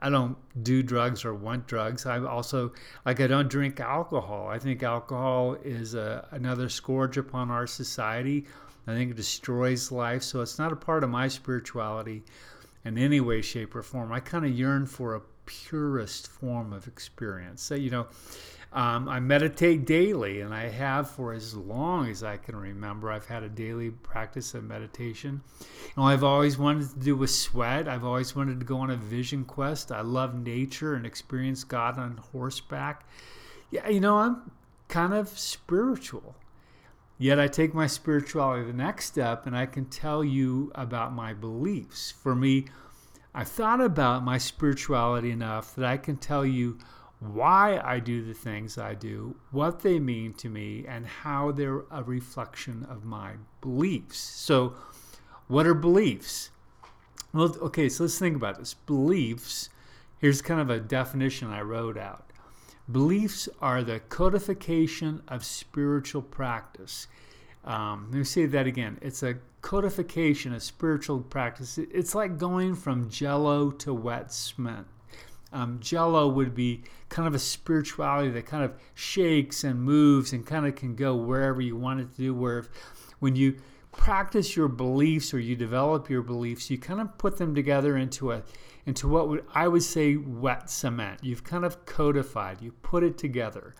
I 0.00 0.08
don't 0.08 0.36
do 0.62 0.82
drugs 0.82 1.24
or 1.24 1.34
want 1.34 1.66
drugs. 1.66 2.06
I 2.06 2.18
also 2.20 2.72
like 3.04 3.20
I 3.20 3.26
don't 3.26 3.48
drink 3.48 3.80
alcohol. 3.80 4.48
I 4.48 4.58
think 4.58 4.82
alcohol 4.82 5.56
is 5.64 5.94
a, 5.94 6.26
another 6.30 6.68
scourge 6.68 7.18
upon 7.18 7.50
our 7.50 7.66
society. 7.66 8.46
I 8.86 8.94
think 8.94 9.10
it 9.10 9.16
destroys 9.16 9.92
life. 9.92 10.22
So 10.22 10.40
it's 10.40 10.58
not 10.58 10.72
a 10.72 10.76
part 10.76 11.04
of 11.04 11.10
my 11.10 11.28
spirituality 11.28 12.22
in 12.84 12.96
any 12.96 13.20
way, 13.20 13.42
shape, 13.42 13.74
or 13.74 13.82
form. 13.82 14.12
I 14.12 14.20
kind 14.20 14.46
of 14.46 14.52
yearn 14.52 14.86
for 14.86 15.16
a 15.16 15.20
purest 15.48 16.28
form 16.28 16.74
of 16.74 16.86
experience. 16.86 17.62
So, 17.62 17.74
you 17.74 17.90
know, 17.90 18.06
um, 18.70 19.08
I 19.08 19.18
meditate 19.18 19.86
daily, 19.86 20.42
and 20.42 20.52
I 20.52 20.68
have 20.68 21.10
for 21.10 21.32
as 21.32 21.54
long 21.54 22.10
as 22.10 22.22
I 22.22 22.36
can 22.36 22.54
remember. 22.54 23.10
I've 23.10 23.26
had 23.26 23.42
a 23.42 23.48
daily 23.48 23.90
practice 23.90 24.52
of 24.52 24.64
meditation. 24.64 25.40
Know, 25.96 26.02
I've 26.02 26.22
always 26.22 26.58
wanted 26.58 26.90
to 26.90 26.98
do 26.98 27.22
a 27.22 27.28
sweat. 27.28 27.88
I've 27.88 28.04
always 28.04 28.36
wanted 28.36 28.60
to 28.60 28.66
go 28.66 28.76
on 28.80 28.90
a 28.90 28.96
vision 28.96 29.46
quest. 29.46 29.90
I 29.90 30.02
love 30.02 30.34
nature 30.34 30.94
and 30.94 31.06
experience 31.06 31.64
God 31.64 31.98
on 31.98 32.18
horseback. 32.18 33.08
Yeah, 33.70 33.88
you 33.88 34.00
know, 34.00 34.18
I'm 34.18 34.50
kind 34.88 35.14
of 35.14 35.28
spiritual. 35.30 36.36
Yet 37.16 37.40
I 37.40 37.48
take 37.48 37.72
my 37.72 37.86
spirituality 37.86 38.66
the 38.66 38.74
next 38.74 39.06
step, 39.06 39.46
and 39.46 39.56
I 39.56 39.64
can 39.64 39.86
tell 39.86 40.22
you 40.22 40.70
about 40.74 41.14
my 41.14 41.32
beliefs. 41.32 42.12
For 42.12 42.34
me, 42.34 42.66
I've 43.34 43.48
thought 43.48 43.80
about 43.80 44.24
my 44.24 44.38
spirituality 44.38 45.30
enough 45.30 45.74
that 45.76 45.84
I 45.84 45.96
can 45.96 46.16
tell 46.16 46.44
you 46.44 46.78
why 47.20 47.80
I 47.82 47.98
do 47.98 48.24
the 48.24 48.34
things 48.34 48.78
I 48.78 48.94
do, 48.94 49.34
what 49.50 49.80
they 49.80 49.98
mean 49.98 50.34
to 50.34 50.48
me, 50.48 50.84
and 50.86 51.06
how 51.06 51.50
they're 51.50 51.82
a 51.90 52.02
reflection 52.02 52.86
of 52.88 53.04
my 53.04 53.32
beliefs. 53.60 54.18
So, 54.18 54.74
what 55.48 55.66
are 55.66 55.74
beliefs? 55.74 56.50
Well, 57.32 57.56
okay, 57.60 57.88
so 57.88 58.04
let's 58.04 58.18
think 58.18 58.36
about 58.36 58.58
this. 58.58 58.74
Beliefs, 58.74 59.68
here's 60.18 60.40
kind 60.40 60.60
of 60.60 60.70
a 60.70 60.80
definition 60.80 61.50
I 61.50 61.62
wrote 61.62 61.98
out. 61.98 62.32
Beliefs 62.90 63.48
are 63.60 63.82
the 63.82 64.00
codification 64.00 65.22
of 65.28 65.44
spiritual 65.44 66.22
practice. 66.22 67.06
Um, 67.64 68.08
let 68.10 68.18
me 68.18 68.24
say 68.24 68.46
that 68.46 68.66
again. 68.66 68.98
It's 69.02 69.22
a 69.22 69.36
codification 69.60 70.54
of 70.54 70.62
spiritual 70.62 71.20
practice. 71.20 71.78
It's 71.78 72.14
like 72.14 72.38
going 72.38 72.74
from 72.74 73.10
jello 73.10 73.70
to 73.72 73.92
wet 73.94 74.32
cement. 74.32 74.86
Um, 75.52 75.80
Jello 75.80 76.28
would 76.28 76.54
be 76.54 76.82
kind 77.08 77.26
of 77.26 77.34
a 77.34 77.38
spirituality 77.38 78.30
that 78.30 78.46
kind 78.46 78.64
of 78.64 78.74
shakes 78.94 79.64
and 79.64 79.82
moves 79.82 80.32
and 80.32 80.44
kind 80.44 80.66
of 80.66 80.74
can 80.74 80.94
go 80.94 81.16
wherever 81.16 81.60
you 81.60 81.76
want 81.76 82.00
it 82.00 82.10
to 82.16 82.16
do. 82.16 82.34
Where 82.34 82.58
if, 82.58 82.68
when 83.18 83.34
you 83.34 83.56
practice 83.92 84.56
your 84.56 84.68
beliefs 84.68 85.32
or 85.32 85.40
you 85.40 85.56
develop 85.56 86.10
your 86.10 86.22
beliefs, 86.22 86.70
you 86.70 86.78
kind 86.78 87.00
of 87.00 87.16
put 87.18 87.38
them 87.38 87.54
together 87.54 87.96
into 87.96 88.32
a 88.32 88.42
into 88.84 89.08
what 89.08 89.28
would 89.28 89.44
I 89.54 89.68
would 89.68 89.82
say 89.82 90.16
wet 90.16 90.70
cement. 90.70 91.20
You've 91.22 91.44
kind 91.44 91.64
of 91.64 91.86
codified. 91.86 92.60
You 92.60 92.72
put 92.82 93.02
it 93.02 93.16
together. 93.16 93.74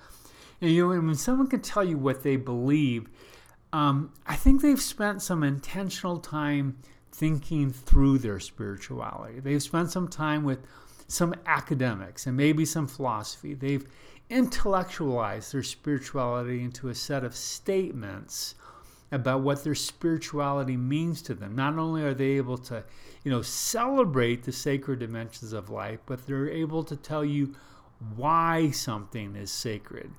And 0.61 0.71
you 0.71 0.89
know, 0.89 1.01
when 1.01 1.15
someone 1.15 1.49
can 1.49 1.61
tell 1.61 1.85
you 1.85 1.99
what 1.99 2.23
they 2.23 2.37
believe, 2.37 3.09
um, 3.73 4.13
I 4.27 4.37
think 4.37 4.63
they've 4.63 4.81
spent 4.81 5.23
some 5.23 5.43
intentional 5.43 6.19
time 6.19 6.79
thinking 7.13 7.73
through 7.73 8.19
their 8.19 8.41
spirituality. 8.41 9.41
They've 9.41 9.63
spent 9.63 9.91
some 9.91 10.09
time 10.09 10.45
with 10.45 10.61
some 11.09 11.35
academics 11.47 12.27
and 12.27 12.37
maybe 12.37 12.65
some 12.65 12.87
philosophy. 12.87 13.55
They've 13.55 13.87
intellectualized 14.31 15.53
their 15.53 15.63
spirituality 15.63 16.63
into 16.63 16.89
a 16.89 16.95
set 16.95 17.25
of 17.25 17.35
statements 17.35 18.55
about 19.11 19.41
what 19.41 19.65
their 19.65 19.75
spirituality 19.75 20.77
means 20.77 21.23
to 21.23 21.35
them. 21.35 21.57
Not 21.57 21.79
only 21.79 22.03
are 22.03 22.13
they 22.13 22.33
able 22.33 22.59
to, 22.59 22.85
you 23.25 23.31
know, 23.31 23.41
celebrate 23.41 24.45
the 24.45 24.53
sacred 24.53 24.99
dimensions 24.99 25.55
of 25.55 25.71
life, 25.71 26.01
but 26.05 26.27
they're 26.27 26.51
able 26.51 26.85
to 26.85 26.97
tell 26.97 27.25
you 27.25 27.55
why 28.17 28.71
something 28.71 29.35
is 29.35 29.51
sacred. 29.51 30.11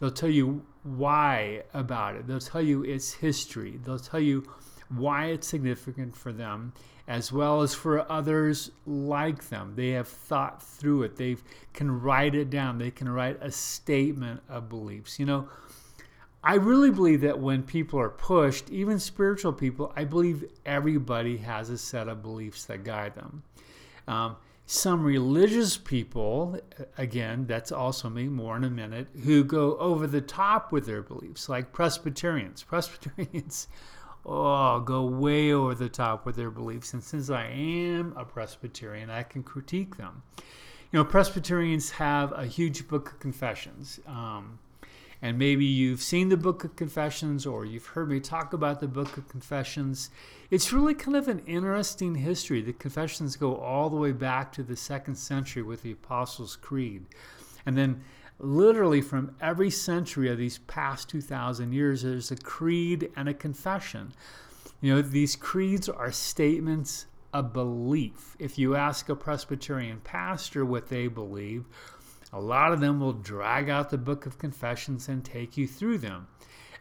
They'll 0.00 0.10
tell 0.10 0.30
you 0.30 0.64
why 0.96 1.62
about 1.74 2.16
it. 2.16 2.26
They'll 2.26 2.40
tell 2.40 2.62
you 2.62 2.82
its 2.82 3.12
history. 3.12 3.78
They'll 3.84 3.98
tell 3.98 4.20
you 4.20 4.44
why 4.88 5.26
it's 5.26 5.46
significant 5.46 6.16
for 6.16 6.32
them 6.32 6.72
as 7.08 7.32
well 7.32 7.62
as 7.62 7.74
for 7.74 8.10
others 8.12 8.70
like 8.86 9.48
them. 9.48 9.72
They 9.74 9.90
have 9.90 10.08
thought 10.08 10.62
through 10.62 11.04
it. 11.04 11.16
They 11.16 11.36
can 11.72 12.00
write 12.02 12.34
it 12.34 12.50
down. 12.50 12.78
They 12.78 12.90
can 12.90 13.08
write 13.08 13.38
a 13.40 13.50
statement 13.50 14.42
of 14.48 14.68
beliefs. 14.68 15.18
You 15.18 15.24
know, 15.24 15.48
I 16.44 16.54
really 16.56 16.90
believe 16.90 17.22
that 17.22 17.40
when 17.40 17.62
people 17.62 17.98
are 17.98 18.10
pushed, 18.10 18.70
even 18.70 18.98
spiritual 18.98 19.54
people, 19.54 19.90
I 19.96 20.04
believe 20.04 20.44
everybody 20.66 21.38
has 21.38 21.70
a 21.70 21.78
set 21.78 22.08
of 22.08 22.22
beliefs 22.22 22.66
that 22.66 22.84
guide 22.84 23.14
them. 23.14 23.42
Um, 24.06 24.36
some 24.70 25.02
religious 25.02 25.78
people, 25.78 26.60
again, 26.98 27.46
that's 27.46 27.72
also 27.72 28.10
me, 28.10 28.28
more 28.28 28.54
in 28.54 28.64
a 28.64 28.70
minute, 28.70 29.06
who 29.24 29.42
go 29.42 29.78
over 29.78 30.06
the 30.06 30.20
top 30.20 30.72
with 30.72 30.84
their 30.84 31.00
beliefs, 31.00 31.48
like 31.48 31.72
Presbyterians. 31.72 32.62
Presbyterians 32.68 33.68
oh, 34.26 34.80
go 34.80 35.06
way 35.06 35.54
over 35.54 35.74
the 35.74 35.88
top 35.88 36.26
with 36.26 36.36
their 36.36 36.50
beliefs. 36.50 36.92
And 36.92 37.02
since 37.02 37.30
I 37.30 37.46
am 37.46 38.12
a 38.14 38.26
Presbyterian, 38.26 39.08
I 39.08 39.22
can 39.22 39.42
critique 39.42 39.96
them. 39.96 40.22
You 40.92 40.98
know, 40.98 41.04
Presbyterians 41.04 41.92
have 41.92 42.32
a 42.32 42.44
huge 42.44 42.88
book 42.88 43.12
of 43.12 43.20
confessions. 43.20 44.00
Um, 44.06 44.58
and 45.20 45.38
maybe 45.38 45.64
you've 45.64 46.02
seen 46.02 46.28
the 46.28 46.36
book 46.36 46.62
of 46.62 46.76
confessions 46.76 47.44
or 47.44 47.64
you've 47.64 47.86
heard 47.86 48.08
me 48.08 48.20
talk 48.20 48.52
about 48.52 48.80
the 48.80 48.86
book 48.86 49.16
of 49.16 49.28
confessions. 49.28 50.10
It's 50.50 50.72
really 50.72 50.94
kind 50.94 51.16
of 51.16 51.26
an 51.26 51.40
interesting 51.40 52.14
history. 52.14 52.62
The 52.62 52.72
confessions 52.72 53.36
go 53.36 53.56
all 53.56 53.90
the 53.90 53.96
way 53.96 54.12
back 54.12 54.52
to 54.52 54.62
the 54.62 54.76
second 54.76 55.16
century 55.16 55.62
with 55.62 55.82
the 55.82 55.92
Apostles' 55.92 56.56
Creed. 56.56 57.06
And 57.66 57.76
then 57.76 58.02
literally 58.38 59.00
from 59.00 59.34
every 59.40 59.70
century 59.70 60.30
of 60.30 60.38
these 60.38 60.58
past 60.58 61.08
2,000 61.08 61.72
years, 61.72 62.02
there's 62.02 62.30
a 62.30 62.36
creed 62.36 63.10
and 63.16 63.28
a 63.28 63.34
confession. 63.34 64.12
You 64.80 64.94
know, 64.94 65.02
these 65.02 65.34
creeds 65.34 65.88
are 65.88 66.12
statements 66.12 67.06
of 67.32 67.52
belief. 67.52 68.36
If 68.38 68.56
you 68.58 68.76
ask 68.76 69.08
a 69.08 69.16
Presbyterian 69.16 70.00
pastor 70.04 70.64
what 70.64 70.88
they 70.88 71.08
believe, 71.08 71.64
a 72.32 72.40
lot 72.40 72.72
of 72.72 72.80
them 72.80 73.00
will 73.00 73.12
drag 73.12 73.68
out 73.68 73.90
the 73.90 73.98
book 73.98 74.26
of 74.26 74.38
confessions 74.38 75.08
and 75.08 75.24
take 75.24 75.56
you 75.56 75.66
through 75.66 75.98
them. 75.98 76.28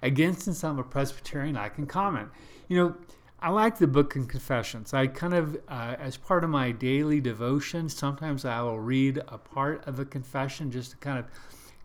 Again, 0.01 0.35
since 0.35 0.63
I'm 0.63 0.77
a 0.77 0.83
Presbyterian, 0.83 1.57
I 1.57 1.69
can 1.69 1.87
comment. 1.87 2.29
You 2.67 2.77
know, 2.77 2.95
I 3.39 3.49
like 3.49 3.77
the 3.77 3.87
book 3.87 4.15
of 4.15 4.27
confessions. 4.27 4.93
I 4.93 5.07
kind 5.07 5.33
of, 5.33 5.55
uh, 5.67 5.95
as 5.99 6.17
part 6.17 6.43
of 6.43 6.49
my 6.49 6.71
daily 6.71 7.21
devotion, 7.21 7.87
sometimes 7.87 8.45
I 8.45 8.61
will 8.61 8.79
read 8.79 9.21
a 9.27 9.37
part 9.37 9.87
of 9.87 9.99
a 9.99 10.05
confession 10.05 10.71
just 10.71 10.91
to 10.91 10.97
kind 10.97 11.19
of 11.19 11.25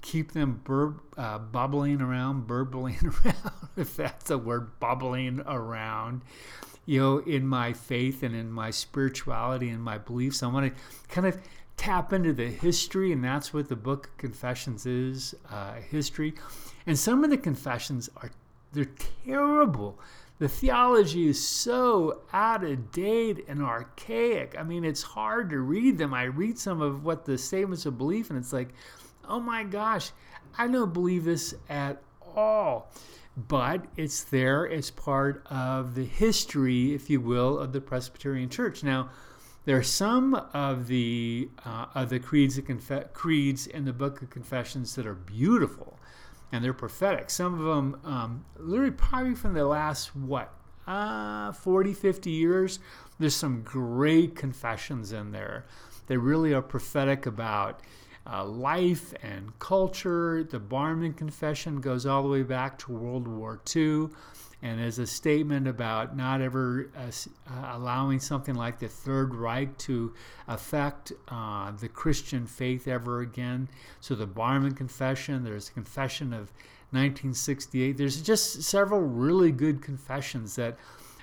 keep 0.00 0.32
them 0.32 0.60
bur- 0.64 0.94
uh, 1.16 1.38
bubbling 1.38 2.00
around, 2.00 2.46
burbling 2.46 2.98
around, 3.02 3.52
if 3.76 3.96
that's 3.96 4.30
a 4.30 4.38
word, 4.38 4.80
bubbling 4.80 5.40
around, 5.46 6.22
you 6.86 7.00
know, 7.00 7.18
in 7.18 7.46
my 7.46 7.72
faith 7.72 8.22
and 8.22 8.34
in 8.34 8.50
my 8.50 8.70
spirituality 8.70 9.68
and 9.68 9.82
my 9.82 9.98
beliefs. 9.98 10.42
I 10.42 10.48
want 10.48 10.74
to 10.74 10.82
kind 11.08 11.26
of 11.26 11.40
tap 11.76 12.12
into 12.12 12.32
the 12.32 12.48
history, 12.48 13.12
and 13.12 13.24
that's 13.24 13.52
what 13.52 13.68
the 13.68 13.76
book 13.76 14.10
Confessions 14.18 14.86
is 14.86 15.34
uh, 15.50 15.74
history. 15.74 16.34
And 16.86 16.98
some 16.98 17.24
of 17.24 17.30
the 17.30 17.38
confessions 17.38 18.10
are, 18.16 18.30
they're 18.72 18.88
terrible 19.24 19.98
the 20.42 20.48
theology 20.48 21.28
is 21.28 21.46
so 21.46 22.22
out 22.32 22.64
of 22.64 22.90
date 22.90 23.44
and 23.46 23.62
archaic. 23.62 24.56
I 24.58 24.64
mean, 24.64 24.84
it's 24.84 25.00
hard 25.00 25.50
to 25.50 25.60
read 25.60 25.98
them. 25.98 26.12
I 26.12 26.24
read 26.24 26.58
some 26.58 26.82
of 26.82 27.04
what 27.04 27.24
the 27.24 27.38
statements 27.38 27.86
of 27.86 27.96
belief, 27.96 28.28
and 28.28 28.36
it's 28.36 28.52
like, 28.52 28.70
oh 29.28 29.38
my 29.38 29.62
gosh, 29.62 30.10
I 30.58 30.66
don't 30.66 30.92
believe 30.92 31.22
this 31.22 31.54
at 31.68 32.02
all. 32.34 32.90
But 33.36 33.84
it's 33.96 34.24
there 34.24 34.68
as 34.68 34.90
part 34.90 35.46
of 35.48 35.94
the 35.94 36.04
history, 36.04 36.92
if 36.92 37.08
you 37.08 37.20
will, 37.20 37.60
of 37.60 37.72
the 37.72 37.80
Presbyterian 37.80 38.48
Church. 38.48 38.82
Now, 38.82 39.10
there 39.64 39.76
are 39.76 39.82
some 39.82 40.34
of 40.52 40.86
the 40.88 41.48
uh, 41.64 41.86
of 41.94 42.10
the 42.10 42.18
creeds, 42.18 42.60
creeds 43.12 43.66
in 43.66 43.84
the 43.84 43.92
Book 43.92 44.22
of 44.22 44.30
Confessions 44.30 44.94
that 44.96 45.06
are 45.06 45.14
beautiful 45.14 45.98
and 46.52 46.62
they're 46.62 46.74
prophetic. 46.74 47.30
Some 47.30 47.58
of 47.58 47.64
them, 47.64 48.00
um, 48.04 48.44
literally, 48.58 48.92
probably 48.92 49.34
from 49.34 49.54
the 49.54 49.64
last, 49.64 50.14
what, 50.14 50.52
uh, 50.86 51.50
40, 51.52 51.94
50 51.94 52.30
years, 52.30 52.78
there's 53.18 53.34
some 53.34 53.62
great 53.62 54.36
confessions 54.36 55.12
in 55.12 55.32
there. 55.32 55.64
They 56.08 56.18
really 56.18 56.52
are 56.52 56.60
prophetic 56.60 57.24
about 57.24 57.80
uh, 58.30 58.44
life 58.44 59.14
and 59.22 59.58
culture. 59.58 60.44
The 60.44 60.60
Barmen 60.60 61.16
Confession 61.16 61.80
goes 61.80 62.04
all 62.04 62.22
the 62.22 62.28
way 62.28 62.42
back 62.42 62.78
to 62.80 62.92
World 62.92 63.26
War 63.26 63.60
II 63.74 64.08
and 64.62 64.80
is 64.80 64.98
a 64.98 65.06
statement 65.06 65.66
about 65.66 66.16
not 66.16 66.40
ever 66.40 66.90
uh, 66.96 67.10
uh, 67.50 67.76
allowing 67.76 68.20
something 68.20 68.54
like 68.54 68.78
the 68.78 68.88
Third 68.88 69.34
Reich 69.34 69.76
to 69.78 70.14
affect 70.46 71.12
uh, 71.28 71.72
the 71.72 71.88
Christian 71.88 72.46
faith 72.46 72.86
ever 72.86 73.20
again. 73.20 73.68
So 74.00 74.14
the 74.14 74.26
Barmen 74.26 74.76
Confession, 74.76 75.42
there's 75.42 75.68
a 75.68 75.72
confession 75.72 76.32
of 76.32 76.52
1968. 76.90 77.96
There's 77.96 78.22
just 78.22 78.62
several 78.62 79.00
really 79.00 79.50
good 79.50 79.82
confessions 79.82 80.54
that, 80.56 80.78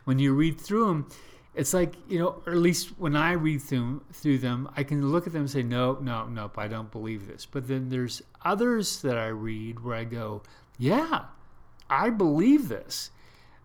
when 0.05 0.17
you 0.17 0.33
read 0.33 0.59
through 0.59 0.87
them, 0.87 1.07
it's 1.55 1.73
like 1.73 1.95
you 2.07 2.19
know, 2.19 2.41
or 2.45 2.53
at 2.53 2.59
least 2.59 2.97
when 2.97 3.15
I 3.15 3.33
read 3.33 3.61
through 3.61 4.01
through 4.13 4.39
them, 4.39 4.69
I 4.75 4.83
can 4.83 5.11
look 5.11 5.27
at 5.27 5.33
them 5.33 5.41
and 5.43 5.51
say, 5.51 5.63
no, 5.63 5.97
no, 6.01 6.25
nope, 6.27 6.57
I 6.57 6.67
don't 6.67 6.91
believe 6.91 7.27
this. 7.27 7.45
But 7.45 7.67
then 7.67 7.89
there's 7.89 8.21
others 8.43 9.01
that 9.01 9.17
I 9.17 9.27
read 9.27 9.83
where 9.83 9.95
I 9.95 10.03
go, 10.03 10.41
yeah, 10.77 11.25
I 11.89 12.09
believe 12.09 12.69
this. 12.69 13.11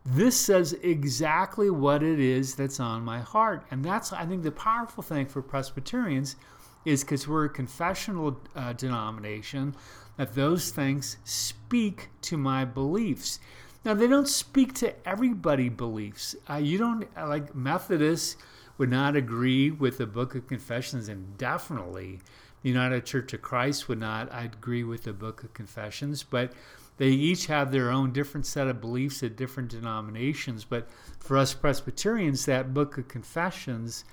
This 0.06 0.38
says 0.38 0.74
exactly 0.82 1.70
what 1.70 2.02
it 2.02 2.20
is 2.20 2.54
that's 2.54 2.78
on 2.78 3.04
my 3.04 3.20
heart, 3.20 3.64
and 3.70 3.82
that's 3.84 4.12
I 4.12 4.26
think 4.26 4.42
the 4.42 4.52
powerful 4.52 5.02
thing 5.02 5.26
for 5.26 5.40
Presbyterians 5.40 6.36
is 6.84 7.02
because 7.02 7.26
we're 7.26 7.46
a 7.46 7.50
confessional 7.50 8.38
uh, 8.54 8.74
denomination 8.74 9.74
that 10.18 10.34
those 10.34 10.70
things 10.70 11.16
speak 11.24 12.10
to 12.22 12.36
my 12.36 12.64
beliefs. 12.64 13.40
Now, 13.84 13.94
they 13.94 14.06
don't 14.06 14.28
speak 14.28 14.74
to 14.74 14.94
everybody 15.08 15.68
beliefs. 15.68 16.36
Uh, 16.48 16.56
you 16.56 16.78
don't, 16.78 17.06
uh, 17.16 17.28
like 17.28 17.54
Methodists 17.54 18.36
would 18.78 18.90
not 18.90 19.16
agree 19.16 19.70
with 19.70 19.98
the 19.98 20.06
Book 20.06 20.34
of 20.34 20.46
Confessions, 20.46 21.08
and 21.08 21.36
definitely 21.36 22.20
the 22.62 22.68
United 22.68 23.04
Church 23.04 23.32
of 23.32 23.42
Christ 23.42 23.88
would 23.88 24.00
not 24.00 24.32
i 24.32 24.44
agree 24.44 24.84
with 24.84 25.04
the 25.04 25.12
Book 25.12 25.44
of 25.44 25.52
Confessions, 25.54 26.22
but 26.22 26.52
they 26.96 27.08
each 27.08 27.46
have 27.46 27.72
their 27.72 27.90
own 27.90 28.12
different 28.12 28.46
set 28.46 28.68
of 28.68 28.80
beliefs 28.80 29.22
at 29.22 29.36
different 29.36 29.70
denominations. 29.70 30.64
But 30.64 30.88
for 31.18 31.36
us 31.36 31.54
Presbyterians, 31.54 32.44
that 32.46 32.72
Book 32.72 32.98
of 32.98 33.08
Confessions 33.08 34.04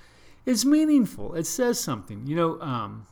is 0.46 0.66
meaningful. 0.66 1.36
It 1.36 1.46
says 1.46 1.80
something. 1.80 2.26
You 2.26 2.36
know, 2.36 2.62
um, 2.62 3.06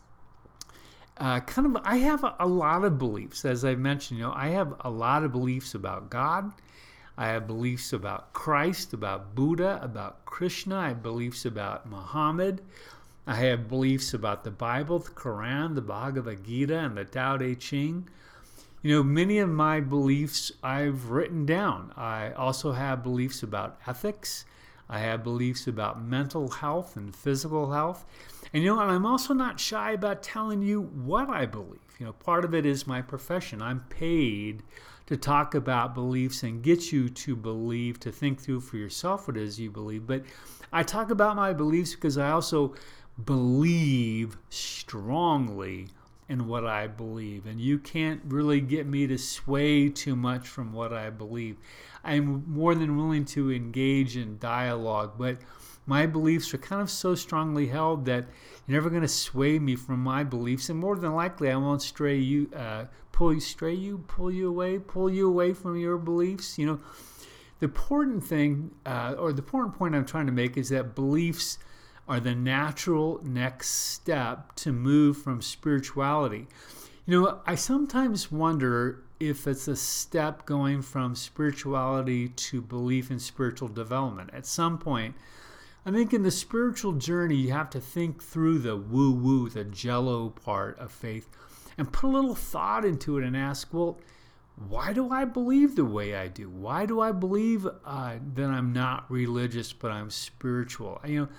uh, 1.17 1.41
kind 1.41 1.67
of 1.67 1.81
I 1.83 1.97
have 1.97 2.23
a, 2.23 2.35
a, 2.39 2.47
lot 2.47 2.83
of 2.83 2.97
beliefs, 2.97 3.45
as 3.45 3.63
I 3.65 3.75
mentioned. 3.75 4.19
You 4.19 4.27
know, 4.27 4.33
I 4.35 4.47
have 4.49 4.73
a 4.81 4.89
lot 4.89 5.23
of 5.23 5.31
beliefs 5.31 5.75
about 5.75 6.09
God. 6.09 6.51
I 7.17 7.27
have 7.27 7.47
beliefs 7.47 7.91
about 7.91 8.31
Christ, 8.31 8.93
about 8.93 9.35
Buddha, 9.35 9.79
about 9.83 10.23
Krishna. 10.25 10.77
I 10.77 10.87
have 10.89 11.03
beliefs 11.03 11.45
about 11.45 11.89
Muhammad. 11.89 12.61
I 13.27 13.35
have 13.35 13.67
beliefs 13.67 14.13
about 14.13 14.45
the 14.45 14.51
Bible, 14.51 14.99
the 14.99 15.11
Quran, 15.11 15.75
the 15.75 15.81
Bhagavad 15.81 16.45
Gita, 16.45 16.79
and 16.79 16.97
the 16.97 17.03
Tao 17.03 17.37
Te 17.37 17.55
Ching. 17.55 18.07
You 18.81 18.95
know, 18.95 19.03
many 19.03 19.39
of 19.39 19.49
my 19.49 19.81
beliefs 19.81 20.53
I've 20.63 21.09
written 21.09 21.45
down. 21.45 21.91
I 21.97 22.31
also 22.31 22.71
have 22.71 23.03
beliefs 23.03 23.43
about 23.43 23.77
ethics. 23.85 24.45
I 24.87 24.99
have 24.99 25.21
beliefs 25.21 25.67
about 25.67 26.01
mental 26.01 26.47
health 26.47 26.95
and 26.95 27.13
physical 27.13 27.71
health. 27.71 28.05
And 28.53 28.63
you 28.63 28.73
know, 28.73 28.79
I'm 28.79 29.05
also 29.05 29.33
not 29.33 29.59
shy 29.59 29.91
about 29.91 30.23
telling 30.23 30.61
you 30.61 30.81
what 30.81 31.29
I 31.29 31.45
believe. 31.45 31.79
You 31.99 32.05
know, 32.05 32.13
part 32.13 32.45
of 32.45 32.55
it 32.55 32.65
is 32.65 32.87
my 32.87 33.01
profession. 33.01 33.61
I'm 33.61 33.81
paid 33.89 34.63
to 35.07 35.17
talk 35.17 35.55
about 35.55 35.93
beliefs 35.93 36.43
and 36.43 36.63
get 36.63 36.91
you 36.91 37.09
to 37.09 37.35
believe, 37.35 37.99
to 37.99 38.11
think 38.13 38.39
through 38.39 38.61
for 38.61 38.77
yourself 38.77 39.27
what 39.27 39.35
it 39.35 39.43
is 39.43 39.59
you 39.59 39.69
believe. 39.69 40.07
But 40.07 40.23
I 40.71 40.83
talk 40.83 41.11
about 41.11 41.35
my 41.35 41.51
beliefs 41.51 41.95
because 41.95 42.17
I 42.17 42.31
also 42.31 42.75
believe 43.25 44.37
strongly 44.49 45.89
in 46.29 46.47
what 46.47 46.65
I 46.65 46.87
believe. 46.87 47.45
And 47.45 47.59
you 47.59 47.79
can't 47.79 48.21
really 48.25 48.61
get 48.61 48.85
me 48.85 49.07
to 49.07 49.17
sway 49.17 49.89
too 49.89 50.15
much 50.15 50.47
from 50.47 50.71
what 50.71 50.93
I 50.93 51.09
believe. 51.09 51.57
I'm 52.03 52.45
more 52.47 52.75
than 52.75 52.95
willing 52.95 53.25
to 53.25 53.51
engage 53.51 54.15
in 54.15 54.37
dialogue, 54.37 55.13
but 55.17 55.39
my 55.85 56.05
beliefs 56.05 56.53
are 56.53 56.59
kind 56.59 56.81
of 56.81 56.89
so 56.89 57.15
strongly 57.15 57.67
held 57.67 58.05
that 58.05 58.27
you're 58.67 58.77
never 58.77 58.91
going 58.91 59.01
to 59.01 59.07
sway 59.07 59.57
me 59.57 59.75
from 59.75 60.03
my 60.03 60.23
beliefs, 60.23 60.69
and 60.69 60.79
more 60.79 60.95
than 60.95 61.15
likely, 61.15 61.49
I 61.49 61.55
won't 61.57 61.81
stray 61.81 62.17
you, 62.17 62.51
uh, 62.55 62.85
pull 63.11 63.33
you, 63.33 63.39
stray 63.39 63.73
you, 63.73 63.97
pull 64.07 64.31
you 64.31 64.47
away, 64.47 64.77
pull 64.77 65.09
you 65.09 65.27
away 65.27 65.53
from 65.53 65.77
your 65.77 65.97
beliefs. 65.97 66.59
You 66.59 66.67
know, 66.67 66.79
the 67.59 67.65
important 67.65 68.23
thing, 68.23 68.71
uh, 68.85 69.15
or 69.17 69.33
the 69.33 69.41
important 69.41 69.75
point 69.75 69.95
I'm 69.95 70.05
trying 70.05 70.27
to 70.27 70.31
make, 70.31 70.57
is 70.57 70.69
that 70.69 70.93
beliefs 70.93 71.57
are 72.09 72.19
the 72.19 72.33
natural 72.33 73.21
next 73.23 73.69
step 73.69 74.55
to 74.55 74.73
move 74.73 75.15
from 75.15 75.41
spirituality. 75.41 76.47
You 77.05 77.21
know, 77.21 77.39
I 77.45 77.53
sometimes 77.53 78.31
wonder 78.31 79.03
if 79.19 79.45
it's 79.47 79.67
a 79.67 79.75
step 79.75 80.45
going 80.45 80.81
from 80.81 81.13
spirituality 81.13 82.29
to 82.29 82.61
belief 82.61 83.11
in 83.11 83.19
spiritual 83.19 83.67
development. 83.67 84.31
At 84.33 84.47
some 84.47 84.79
point, 84.79 85.15
I 85.85 85.91
think 85.91 86.13
in 86.13 86.23
the 86.23 86.31
spiritual 86.31 86.93
journey, 86.93 87.35
you 87.35 87.51
have 87.51 87.69
to 87.71 87.79
think 87.79 88.23
through 88.23 88.59
the 88.59 88.75
woo 88.75 89.11
woo, 89.11 89.49
the 89.49 89.63
jello 89.63 90.29
part 90.29 90.79
of 90.79 90.91
faith, 90.91 91.29
and 91.77 91.91
put 91.91 92.07
a 92.07 92.11
little 92.11 92.35
thought 92.35 92.85
into 92.85 93.17
it 93.17 93.23
and 93.23 93.37
ask, 93.37 93.71
well, 93.71 93.99
why 94.67 94.91
do 94.91 95.09
I 95.09 95.23
believe 95.23 95.75
the 95.75 95.85
way 95.85 96.15
I 96.15 96.27
do? 96.27 96.49
Why 96.49 96.85
do 96.85 96.99
I 96.99 97.13
believe 97.13 97.65
uh, 97.85 98.15
that 98.35 98.49
I'm 98.49 98.73
not 98.73 99.09
religious 99.09 99.71
but 99.71 99.91
I'm 99.91 100.09
spiritual? 100.09 100.99
You 101.05 101.21
know, 101.21 101.29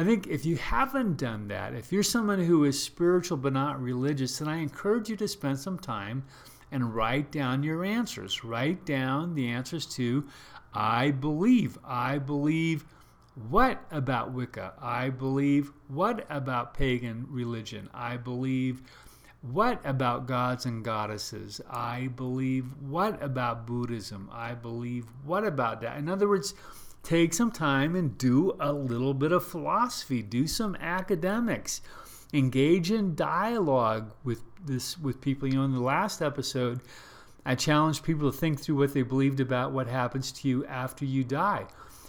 I 0.00 0.04
think 0.04 0.28
if 0.28 0.46
you 0.46 0.56
haven't 0.56 1.18
done 1.18 1.48
that, 1.48 1.74
if 1.74 1.92
you're 1.92 2.02
someone 2.02 2.42
who 2.42 2.64
is 2.64 2.82
spiritual 2.82 3.36
but 3.36 3.52
not 3.52 3.82
religious, 3.82 4.38
then 4.38 4.48
I 4.48 4.56
encourage 4.56 5.10
you 5.10 5.16
to 5.16 5.28
spend 5.28 5.58
some 5.58 5.78
time 5.78 6.24
and 6.72 6.94
write 6.94 7.30
down 7.30 7.62
your 7.62 7.84
answers. 7.84 8.42
Write 8.42 8.86
down 8.86 9.34
the 9.34 9.48
answers 9.48 9.84
to 9.96 10.26
I 10.72 11.10
believe. 11.10 11.76
I 11.84 12.16
believe 12.16 12.86
what 13.50 13.84
about 13.90 14.32
Wicca? 14.32 14.72
I 14.80 15.10
believe. 15.10 15.70
What 15.88 16.26
about 16.30 16.72
pagan 16.72 17.26
religion? 17.28 17.90
I 17.92 18.16
believe. 18.16 18.80
What 19.42 19.82
about 19.84 20.26
gods 20.26 20.64
and 20.64 20.82
goddesses? 20.82 21.60
I 21.68 22.08
believe. 22.16 22.64
What 22.80 23.22
about 23.22 23.66
Buddhism? 23.66 24.30
I 24.32 24.54
believe. 24.54 25.04
What 25.26 25.44
about 25.44 25.82
that? 25.82 25.98
In 25.98 26.08
other 26.08 26.26
words, 26.26 26.54
take 27.02 27.34
some 27.34 27.50
time 27.50 27.94
and 27.96 28.16
do 28.18 28.56
a 28.60 28.72
little 28.72 29.14
bit 29.14 29.32
of 29.32 29.44
philosophy, 29.44 30.22
do 30.22 30.46
some 30.46 30.76
academics, 30.76 31.80
engage 32.32 32.90
in 32.90 33.14
dialogue 33.14 34.12
with 34.24 34.42
this 34.64 34.98
with 34.98 35.20
people. 35.20 35.48
You 35.48 35.58
know, 35.58 35.64
in 35.64 35.72
the 35.72 35.80
last 35.80 36.20
episode, 36.20 36.80
I 37.44 37.54
challenged 37.54 38.04
people 38.04 38.30
to 38.30 38.36
think 38.36 38.60
through 38.60 38.76
what 38.76 38.94
they 38.94 39.02
believed 39.02 39.40
about 39.40 39.72
what 39.72 39.86
happens 39.86 40.30
to 40.32 40.48
you 40.48 40.66
after 40.66 41.04
you 41.04 41.24
die. 41.24 41.66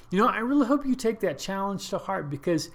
You 0.10 0.20
know, 0.20 0.28
I 0.28 0.40
really 0.40 0.68
hope 0.68 0.86
you 0.86 0.96
take 0.96 1.22
that 1.22 1.40
challenge 1.40 1.90
to 1.90 1.98
heart 1.98 2.30
because 2.30 2.70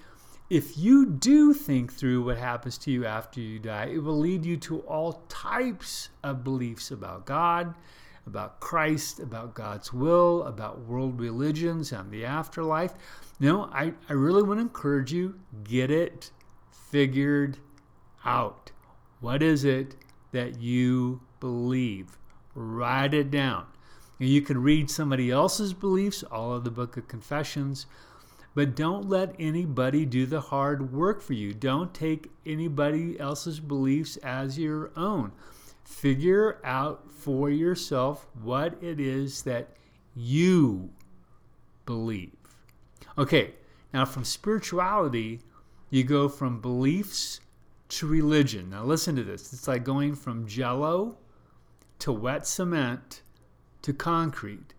if 0.48 0.79
you 0.79 1.07
do 1.07 1.52
think 1.52 1.92
through 1.92 2.24
what 2.24 2.38
happens 2.38 2.79
to 2.79 2.90
you 2.90 3.05
after 3.05 3.40
you 3.40 3.59
die, 3.59 3.87
it 3.87 3.98
will 3.98 4.18
lead 4.18 4.44
you 4.46 4.57
to 4.59 4.79
all 4.81 5.24
types 5.29 6.09
of 6.22 6.44
beliefs 6.44 6.90
about 6.90 7.26
God, 7.26 7.74
about 8.27 8.61
Christ, 8.61 9.21
about 9.21 9.55
God's 9.55 9.93
will, 9.93 10.43
about 10.45 10.81
world 10.81 11.21
religions 11.21 11.93
and 11.93 12.11
the 12.11 12.25
afterlife. 12.25 12.93
No, 13.39 13.65
I, 13.73 13.93
I 14.09 14.12
really 14.12 14.43
want 14.43 14.59
to 14.59 14.62
encourage 14.62 15.12
you 15.12 15.39
get 15.65 15.91
it 15.91 16.31
figured 16.91 17.59
out. 18.25 18.73
What 19.21 19.43
is 19.43 19.65
it 19.65 19.95
that 20.33 20.61
you 20.61 21.21
believe? 21.41 22.19
Write 22.55 23.15
it 23.15 23.31
down. 23.31 23.67
You 24.19 24.41
can 24.41 24.62
read 24.62 24.91
somebody 24.91 25.31
else's 25.31 25.75
beliefs, 25.75 26.23
all 26.23 26.55
of 26.55 26.65
the 26.65 26.71
book 26.71 26.97
of 26.97 27.07
Confessions, 27.07 27.87
but 28.55 28.75
don't 28.75 29.11
let 29.11 29.35
anybody 29.39 30.07
do 30.07 30.25
the 30.25 30.41
hard 30.41 30.91
work 30.91 31.21
for 31.21 31.35
you. 31.35 31.53
Don't 31.53 31.93
take 31.93 32.31
anybody 32.47 33.21
else's 33.21 33.61
beliefs 33.61 34.17
as 34.19 34.59
your 34.59 34.91
own. 34.97 35.33
Figure 35.87 36.59
out 36.64 37.11
for 37.11 37.49
yourself 37.49 38.27
what 38.42 38.77
it 38.83 38.99
is 38.99 39.42
that 39.42 39.68
you 40.16 40.90
believe. 41.87 42.35
Okay, 43.16 43.53
now 43.94 44.05
from 44.05 44.25
spirituality, 44.25 45.40
you 45.88 46.03
go 46.03 46.29
from 46.29 46.61
beliefs 46.61 47.40
to 47.88 48.07
religion. 48.07 48.70
Now 48.70 48.85
listen 48.85 49.14
to 49.14 49.22
this. 49.22 49.53
It's 49.53 49.68
like 49.68 49.85
going 49.85 50.16
from 50.16 50.49
jello 50.49 51.16
to 52.01 52.11
wet 52.11 52.49
cement 52.49 53.22
to 53.83 53.92
concrete. 53.92 54.75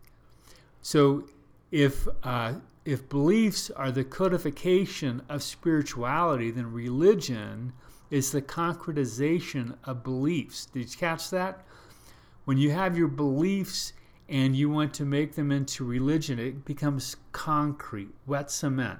So 0.82 1.24
if 1.72 2.06
uh, 2.22 2.56
if 2.84 3.08
beliefs 3.08 3.70
are 3.72 3.92
the 3.92 4.04
codification 4.04 5.22
of 5.30 5.42
spirituality, 5.42 6.52
then 6.52 6.72
religion 6.72 7.74
is 8.10 8.32
the 8.32 8.42
concretization 8.42 9.76
of 9.84 10.04
beliefs. 10.04 10.66
Did 10.66 10.92
you 10.92 10.98
catch 10.98 11.30
that? 11.32 11.66
When 12.46 12.58
you 12.58 12.72
have 12.72 12.98
your 12.98 13.08
beliefs 13.08 13.94
and 14.30 14.56
you 14.56 14.70
want 14.70 14.94
to 14.96 15.06
make 15.06 15.36
them 15.36 15.52
into 15.52 15.84
religion, 15.84 16.40
it 16.40 16.66
becomes 16.66 17.18
concrete, 17.32 18.14
wet 18.26 18.52
cement. 18.52 19.00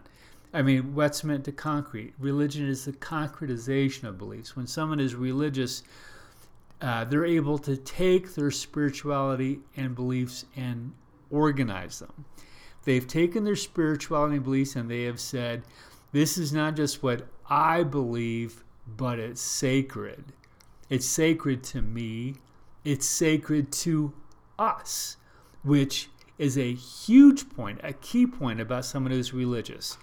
I 0.54 0.62
mean, 0.62 0.96
wet 0.96 1.16
cement 1.16 1.46
to 1.46 1.52
concrete. 1.52 2.14
Religion 2.20 2.68
is 2.68 2.86
the 2.86 2.94
concretization 2.94 4.06
of 4.06 4.18
beliefs. 4.18 4.56
When 4.56 4.68
someone 4.68 5.00
is 5.00 5.16
religious, 5.16 5.84
uh, 6.82 7.06
they're 7.06 7.26
able 7.26 7.58
to 7.60 7.76
take 7.76 8.36
their 8.36 8.52
spirituality 8.52 9.60
and 9.76 9.96
beliefs 9.96 10.46
and 10.56 10.94
organize 11.30 12.00
them. 12.00 12.26
They've 12.86 13.08
taken 13.08 13.44
their 13.44 13.56
spirituality 13.56 14.36
and 14.36 14.44
beliefs 14.44 14.76
and 14.76 14.90
they 14.90 15.04
have 15.04 15.20
said, 15.20 15.64
This 16.12 16.38
is 16.38 16.54
not 16.54 16.76
just 16.76 17.04
what 17.04 17.28
I 17.50 17.84
believe, 17.84 18.64
but 18.96 19.20
it's 19.20 19.42
sacred. 19.42 20.34
It's 20.90 21.06
sacred 21.06 21.64
to 21.66 21.82
me, 21.82 22.36
it's 22.86 23.06
sacred 23.06 23.72
to 23.74 24.14
us, 24.58 25.18
which 25.64 26.10
is 26.38 26.58
a 26.58 26.74
huge 26.74 27.50
point, 27.50 27.80
a 27.84 27.94
key 27.94 28.26
point 28.26 28.62
about 28.62 28.86
someone 28.86 29.12
who's 29.12 29.34
religious. 29.34 29.98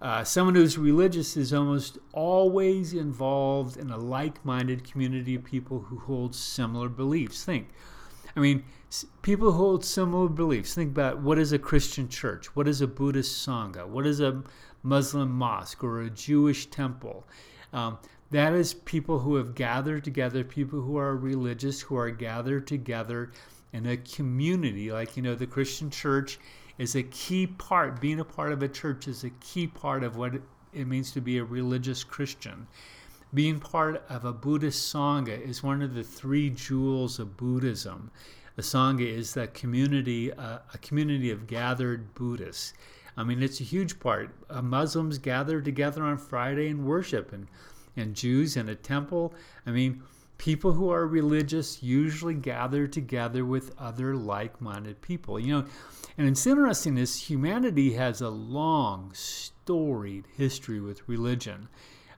Uh, 0.00 0.22
someone 0.24 0.54
who's 0.54 0.76
religious 0.76 1.36
is 1.36 1.54
almost 1.54 1.98
always 2.12 2.92
involved 2.92 3.76
in 3.76 3.90
a 3.90 3.96
like 3.96 4.44
minded 4.44 4.90
community 4.90 5.34
of 5.34 5.44
people 5.44 5.80
who 5.80 5.98
hold 5.98 6.34
similar 6.34 6.88
beliefs. 6.88 7.44
Think, 7.44 7.68
I 8.34 8.40
mean, 8.40 8.64
people 9.22 9.52
who 9.52 9.58
hold 9.58 9.84
similar 9.84 10.28
beliefs. 10.28 10.74
Think 10.74 10.90
about 10.90 11.20
what 11.22 11.38
is 11.38 11.52
a 11.52 11.58
Christian 11.58 12.08
church? 12.08 12.54
What 12.54 12.68
is 12.68 12.80
a 12.80 12.86
Buddhist 12.86 13.46
Sangha? 13.46 13.86
What 13.86 14.06
is 14.06 14.20
a 14.20 14.42
Muslim 14.82 15.30
mosque 15.30 15.82
or 15.82 16.02
a 16.02 16.10
Jewish 16.10 16.66
temple? 16.66 17.26
Um, 17.72 17.98
that 18.30 18.52
is 18.52 18.74
people 18.74 19.20
who 19.20 19.36
have 19.36 19.54
gathered 19.54 20.04
together, 20.04 20.42
people 20.42 20.80
who 20.80 20.96
are 20.96 21.16
religious, 21.16 21.80
who 21.80 21.96
are 21.96 22.10
gathered 22.10 22.66
together 22.66 23.30
in 23.72 23.86
a 23.86 23.96
community. 23.96 24.90
Like, 24.90 25.16
you 25.16 25.22
know, 25.22 25.34
the 25.34 25.46
Christian 25.46 25.90
church 25.90 26.38
is 26.78 26.94
a 26.94 27.02
key 27.04 27.46
part, 27.46 28.00
being 28.00 28.20
a 28.20 28.24
part 28.24 28.52
of 28.52 28.62
a 28.62 28.68
church 28.68 29.08
is 29.08 29.24
a 29.24 29.30
key 29.30 29.66
part 29.66 30.02
of 30.02 30.16
what 30.16 30.34
it 30.72 30.86
means 30.86 31.12
to 31.12 31.20
be 31.20 31.38
a 31.38 31.44
religious 31.44 32.04
Christian. 32.04 32.66
Being 33.32 33.60
part 33.60 34.04
of 34.08 34.24
a 34.24 34.32
Buddhist 34.32 34.92
Sangha 34.92 35.40
is 35.40 35.62
one 35.62 35.82
of 35.82 35.94
the 35.94 36.02
three 36.02 36.50
jewels 36.50 37.18
of 37.18 37.36
Buddhism. 37.36 38.10
The 38.56 38.62
Sangha 38.62 39.06
is 39.06 39.34
that 39.34 39.54
community, 39.54 40.32
uh, 40.32 40.58
a 40.72 40.78
community 40.78 41.30
of 41.30 41.46
gathered 41.46 42.14
Buddhists. 42.14 42.72
I 43.16 43.24
mean, 43.24 43.42
it's 43.42 43.60
a 43.60 43.64
huge 43.64 43.98
part. 43.98 44.34
Uh, 44.50 44.62
Muslims 44.62 45.18
gather 45.18 45.60
together 45.60 46.02
on 46.02 46.18
Friday 46.18 46.68
and 46.68 46.84
worship, 46.86 47.32
and, 47.32 47.46
and 47.96 48.14
Jews 48.14 48.56
in 48.56 48.68
a 48.68 48.74
temple. 48.74 49.34
I 49.66 49.70
mean, 49.70 50.02
people 50.38 50.72
who 50.72 50.90
are 50.90 51.06
religious 51.06 51.82
usually 51.82 52.34
gather 52.34 52.86
together 52.86 53.44
with 53.44 53.74
other 53.78 54.14
like 54.14 54.60
minded 54.60 55.00
people. 55.00 55.40
You 55.40 55.60
know, 55.60 55.64
and 56.18 56.28
it's 56.28 56.46
interesting 56.46 56.98
is 56.98 57.30
humanity 57.30 57.94
has 57.94 58.20
a 58.20 58.28
long, 58.28 59.10
storied 59.14 60.24
history 60.36 60.80
with 60.80 61.08
religion. 61.08 61.68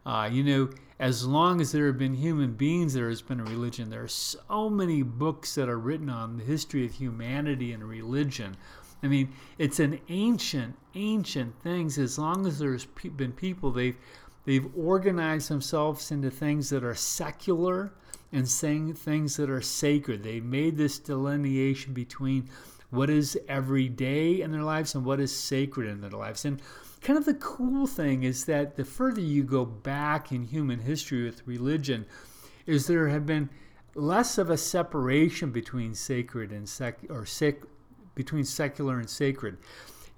Uh, 0.06 0.28
you 0.30 0.42
know, 0.42 0.70
as 0.98 1.26
long 1.26 1.60
as 1.60 1.72
there 1.72 1.86
have 1.86 1.98
been 1.98 2.14
human 2.14 2.54
beings, 2.54 2.94
there 2.94 3.08
has 3.08 3.22
been 3.22 3.40
a 3.40 3.44
religion. 3.44 3.90
There 3.90 4.02
are 4.02 4.08
so 4.08 4.70
many 4.70 5.02
books 5.02 5.54
that 5.54 5.68
are 5.68 5.78
written 5.78 6.08
on 6.08 6.38
the 6.38 6.44
history 6.44 6.84
of 6.86 6.92
humanity 6.92 7.72
and 7.72 7.84
religion. 7.84 8.56
I 9.02 9.06
mean, 9.06 9.32
it's 9.58 9.78
an 9.78 10.00
ancient, 10.08 10.76
ancient 10.94 11.62
things. 11.62 11.98
As 11.98 12.18
long 12.18 12.46
as 12.46 12.58
there's 12.58 12.84
been 12.84 13.32
people, 13.32 13.70
they've 13.70 13.96
they've 14.48 14.74
organized 14.74 15.50
themselves 15.50 16.10
into 16.10 16.30
things 16.30 16.70
that 16.70 16.82
are 16.82 16.94
secular 16.94 17.92
and 18.32 18.48
saying 18.48 18.94
things 18.94 19.36
that 19.36 19.50
are 19.50 19.60
sacred. 19.60 20.22
They 20.22 20.40
made 20.40 20.78
this 20.78 20.98
delineation 20.98 21.92
between 21.92 22.48
what 22.88 23.10
is 23.10 23.36
everyday 23.46 24.40
in 24.40 24.50
their 24.50 24.62
lives 24.62 24.94
and 24.94 25.04
what 25.04 25.20
is 25.20 25.36
sacred 25.36 25.86
in 25.90 26.00
their 26.00 26.12
lives. 26.12 26.46
And 26.46 26.62
kind 27.02 27.18
of 27.18 27.26
the 27.26 27.34
cool 27.34 27.86
thing 27.86 28.22
is 28.22 28.46
that 28.46 28.76
the 28.76 28.86
further 28.86 29.20
you 29.20 29.44
go 29.44 29.66
back 29.66 30.32
in 30.32 30.44
human 30.44 30.78
history 30.78 31.24
with 31.24 31.46
religion, 31.46 32.06
is 32.64 32.86
there 32.86 33.08
have 33.08 33.26
been 33.26 33.50
less 33.94 34.38
of 34.38 34.48
a 34.48 34.56
separation 34.56 35.50
between 35.50 35.92
sacred 35.92 36.52
and 36.52 36.66
sec 36.66 37.00
or 37.10 37.26
sec 37.26 37.56
between 38.14 38.44
secular 38.44 38.98
and 38.98 39.10
sacred. 39.10 39.58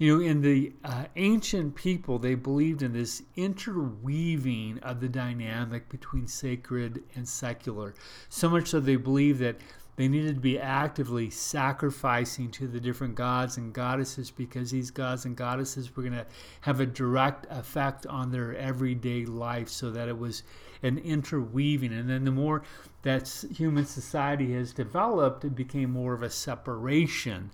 You 0.00 0.16
know, 0.16 0.24
in 0.24 0.40
the 0.40 0.72
uh, 0.82 1.04
ancient 1.16 1.74
people, 1.74 2.18
they 2.18 2.34
believed 2.34 2.80
in 2.80 2.94
this 2.94 3.22
interweaving 3.36 4.78
of 4.78 4.98
the 4.98 5.10
dynamic 5.10 5.90
between 5.90 6.26
sacred 6.26 7.02
and 7.16 7.28
secular. 7.28 7.92
So 8.30 8.48
much 8.48 8.68
so 8.68 8.80
they 8.80 8.96
believed 8.96 9.40
that 9.40 9.56
they 9.96 10.08
needed 10.08 10.36
to 10.36 10.40
be 10.40 10.58
actively 10.58 11.28
sacrificing 11.28 12.50
to 12.52 12.66
the 12.66 12.80
different 12.80 13.14
gods 13.14 13.58
and 13.58 13.74
goddesses 13.74 14.30
because 14.30 14.70
these 14.70 14.90
gods 14.90 15.26
and 15.26 15.36
goddesses 15.36 15.94
were 15.94 16.02
going 16.02 16.14
to 16.14 16.26
have 16.62 16.80
a 16.80 16.86
direct 16.86 17.46
effect 17.50 18.06
on 18.06 18.32
their 18.32 18.56
everyday 18.56 19.26
life 19.26 19.68
so 19.68 19.90
that 19.90 20.08
it 20.08 20.18
was 20.18 20.44
an 20.82 20.96
interweaving. 20.96 21.92
And 21.92 22.08
then 22.08 22.24
the 22.24 22.30
more 22.30 22.62
that 23.02 23.28
human 23.54 23.84
society 23.84 24.54
has 24.54 24.72
developed, 24.72 25.44
it 25.44 25.54
became 25.54 25.90
more 25.90 26.14
of 26.14 26.22
a 26.22 26.30
separation 26.30 27.50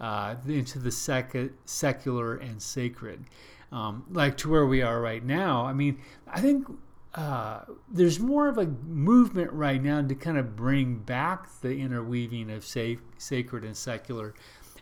uh, 0.00 0.36
into 0.46 0.78
the 0.78 0.90
sec- 0.90 1.52
secular 1.64 2.36
and 2.36 2.60
sacred. 2.60 3.24
Um, 3.72 4.04
like 4.10 4.36
to 4.38 4.50
where 4.50 4.66
we 4.66 4.82
are 4.82 5.00
right 5.00 5.24
now. 5.24 5.64
I 5.64 5.72
mean, 5.72 5.98
I 6.26 6.40
think 6.40 6.66
uh, 7.14 7.60
there's 7.88 8.18
more 8.18 8.48
of 8.48 8.58
a 8.58 8.66
movement 8.66 9.52
right 9.52 9.82
now 9.82 10.02
to 10.02 10.14
kind 10.14 10.38
of 10.38 10.56
bring 10.56 10.96
back 10.96 11.48
the 11.60 11.78
interweaving 11.78 12.50
of 12.50 12.64
sacred 12.64 13.64
and 13.64 13.76
secular. 13.76 14.34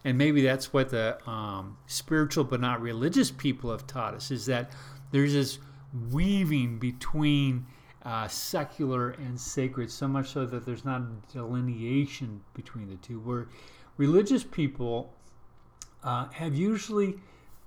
And 0.04 0.16
maybe 0.16 0.42
that's 0.42 0.72
what 0.72 0.90
the 0.90 1.18
um, 1.28 1.76
spiritual 1.86 2.44
but 2.44 2.60
not 2.60 2.80
religious 2.80 3.30
people 3.30 3.70
have 3.70 3.86
taught 3.86 4.14
us 4.14 4.30
is 4.30 4.46
that 4.46 4.70
there's 5.10 5.32
this 5.32 5.58
weaving 6.10 6.78
between 6.78 7.66
uh, 8.04 8.28
secular 8.28 9.10
and 9.10 9.38
sacred, 9.38 9.90
so 9.90 10.06
much 10.06 10.30
so 10.30 10.46
that 10.46 10.64
there's 10.64 10.84
not 10.84 11.00
a 11.00 11.32
delineation 11.32 12.40
between 12.54 12.88
the 12.88 12.96
two. 12.96 13.20
Where 13.20 13.48
religious 13.98 14.44
people 14.44 15.12
uh, 16.02 16.28
have 16.30 16.54
usually 16.54 17.18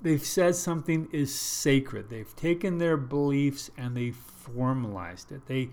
they've 0.01 0.25
said 0.25 0.55
something 0.55 1.07
is 1.11 1.33
sacred. 1.33 2.09
They've 2.09 2.35
taken 2.35 2.79
their 2.79 2.97
beliefs 2.97 3.69
and 3.77 3.95
they've 3.95 4.15
formalized 4.15 5.31
it. 5.31 5.45
They 5.45 5.69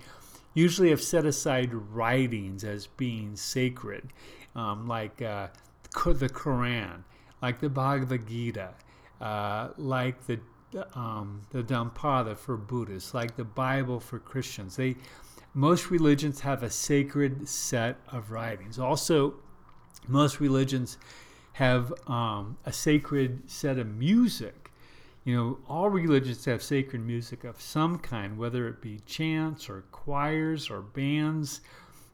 usually 0.52 0.90
have 0.90 1.00
set 1.00 1.24
aside 1.24 1.72
writings 1.72 2.64
as 2.64 2.86
being 2.86 3.36
sacred, 3.36 4.12
um, 4.54 4.86
like 4.86 5.22
uh, 5.22 5.48
the 5.94 6.28
Quran, 6.28 7.04
like 7.40 7.60
the 7.60 7.70
Bhagavad 7.70 8.28
Gita, 8.28 8.74
uh, 9.20 9.68
like 9.78 10.26
the 10.26 10.40
um, 10.94 11.40
the 11.50 11.62
Dhammapada 11.62 12.34
for 12.34 12.58
Buddhists, 12.58 13.14
like 13.14 13.36
the 13.36 13.44
Bible 13.44 14.00
for 14.00 14.18
Christians. 14.18 14.76
They 14.76 14.96
most 15.54 15.90
religions 15.90 16.40
have 16.40 16.62
a 16.62 16.70
sacred 16.70 17.48
set 17.48 17.96
of 18.12 18.30
writings. 18.30 18.78
Also, 18.78 19.34
most 20.08 20.40
religions 20.40 20.98
have 21.52 21.92
um, 22.08 22.56
a 22.64 22.72
sacred 22.72 23.50
set 23.50 23.78
of 23.78 23.86
music. 23.86 24.70
You 25.24 25.36
know, 25.36 25.58
all 25.68 25.90
religions 25.90 26.44
have 26.44 26.62
sacred 26.62 27.04
music 27.04 27.44
of 27.44 27.60
some 27.60 27.98
kind, 27.98 28.38
whether 28.38 28.68
it 28.68 28.80
be 28.80 29.00
chants 29.06 29.68
or 29.68 29.84
choirs 29.92 30.70
or 30.70 30.80
bands. 30.80 31.60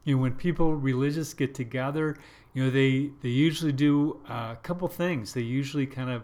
You 0.03 0.15
know, 0.15 0.21
when 0.21 0.33
people 0.33 0.75
religious 0.75 1.33
get 1.33 1.53
together, 1.53 2.17
you 2.53 2.63
know, 2.63 2.69
they 2.69 3.11
they 3.21 3.29
usually 3.29 3.71
do 3.71 4.19
a 4.27 4.57
couple 4.63 4.87
things. 4.87 5.33
They 5.33 5.41
usually 5.41 5.85
kind 5.85 6.09
of 6.09 6.23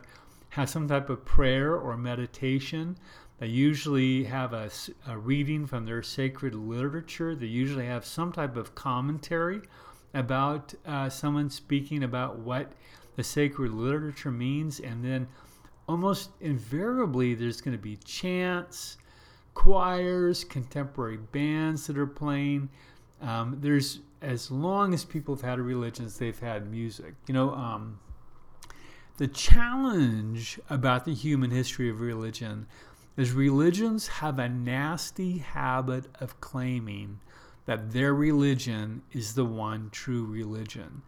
have 0.50 0.70
some 0.70 0.88
type 0.88 1.10
of 1.10 1.24
prayer 1.24 1.76
or 1.76 1.96
meditation. 1.96 2.98
They 3.40 3.48
usually 3.48 4.26
have 4.26 4.54
a, 4.54 4.70
a 5.08 5.18
reading 5.18 5.66
from 5.66 5.86
their 5.86 6.04
sacred 6.04 6.54
literature. 6.54 7.36
They 7.36 7.48
usually 7.48 7.86
have 7.86 8.06
some 8.06 8.32
type 8.32 8.56
of 8.56 8.76
commentary 8.76 9.62
about 10.14 10.74
uh, 10.86 11.10
someone 11.10 11.50
speaking 11.50 12.04
about 12.04 12.40
what 12.40 12.72
the 13.16 13.24
sacred 13.24 13.72
literature 13.72 14.32
means, 14.32 14.80
and 14.80 15.04
then 15.04 15.28
almost 15.88 16.32
invariably 16.40 17.34
there's 17.34 17.62
going 17.62 17.76
to 17.76 17.82
be 17.82 17.98
chants, 17.98 18.98
choirs, 19.54 20.44
contemporary 20.44 21.18
bands 21.18 21.88
that 21.88 21.98
are 21.98 22.08
playing. 22.08 22.70
Um, 23.22 23.58
there's 23.62 24.00
as 24.22 24.52
long 24.52 24.94
as 24.94 25.04
people 25.04 25.36
have 25.36 25.44
had 25.44 25.60
religions, 25.60 26.18
they've 26.18 26.40
had 26.40 26.70
music. 26.70 27.16
You 27.28 27.34
know, 27.34 27.52
um, 27.52 28.00
the 29.18 29.28
challenge 29.28 30.60
about 30.70 31.06
the 31.06 31.14
human 31.14 31.52
history 31.52 31.90
of 31.90 32.02
religion 32.02 32.68
is 33.18 33.32
religions 33.32 34.08
have 34.08 34.40
a 34.40 34.48
nasty 34.48 35.40
habit 35.40 36.06
of 36.20 36.40
claiming 36.40 37.20
that 37.66 37.92
their 37.92 38.14
religion 38.14 39.02
is 39.12 39.34
the 39.34 39.46
one 39.46 39.90
true 39.92 40.26
religion. 40.26 41.02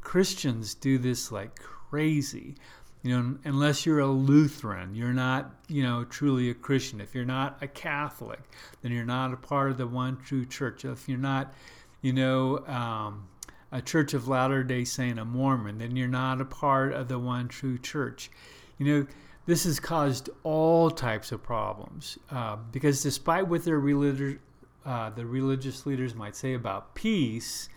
Christians 0.00 0.74
do 0.74 0.98
this 0.98 1.30
like 1.30 1.58
crazy. 1.58 2.54
You 3.02 3.20
know, 3.20 3.38
unless 3.44 3.84
you're 3.84 3.98
a 3.98 4.06
Lutheran, 4.06 4.94
you're 4.94 5.12
not, 5.12 5.56
you 5.66 5.82
know, 5.82 6.04
truly 6.04 6.50
a 6.50 6.54
Christian. 6.54 7.00
If 7.00 7.16
you're 7.16 7.24
not 7.24 7.58
a 7.60 7.66
Catholic, 7.66 8.40
then 8.80 8.92
you're 8.92 9.04
not 9.04 9.32
a 9.32 9.36
part 9.36 9.72
of 9.72 9.78
the 9.78 9.88
one 9.88 10.18
true 10.18 10.46
church. 10.46 10.84
If 10.84 11.08
you're 11.08 11.18
not, 11.18 11.52
you 12.00 12.12
know, 12.12 12.58
um, 12.66 13.28
a 13.72 13.82
Church 13.82 14.14
of 14.14 14.28
Latter 14.28 14.62
day 14.62 14.84
Saint, 14.84 15.18
a 15.18 15.24
Mormon, 15.24 15.78
then 15.78 15.96
you're 15.96 16.06
not 16.06 16.40
a 16.40 16.44
part 16.44 16.92
of 16.92 17.08
the 17.08 17.18
one 17.18 17.48
true 17.48 17.76
church. 17.76 18.30
You 18.78 18.86
know, 18.86 19.06
this 19.46 19.64
has 19.64 19.80
caused 19.80 20.30
all 20.44 20.90
types 20.90 21.32
of 21.32 21.42
problems 21.42 22.18
uh, 22.30 22.56
because 22.70 23.02
despite 23.02 23.48
what 23.48 23.64
their 23.64 23.80
religious, 23.80 24.38
uh, 24.84 25.10
the 25.10 25.24
religious 25.24 25.86
leaders 25.86 26.14
might 26.14 26.36
say 26.36 26.54
about 26.54 26.94
peace, 26.94 27.68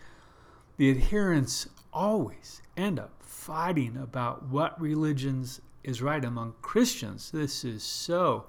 the 0.77 0.89
adherents 0.89 1.67
always 1.93 2.61
end 2.75 2.99
up 2.99 3.11
fighting 3.21 3.97
about 3.97 4.43
what 4.47 4.79
religions 4.81 5.61
is 5.83 6.01
right 6.01 6.25
among 6.25 6.53
Christians. 6.61 7.31
This 7.31 7.63
is 7.63 7.83
so, 7.83 8.47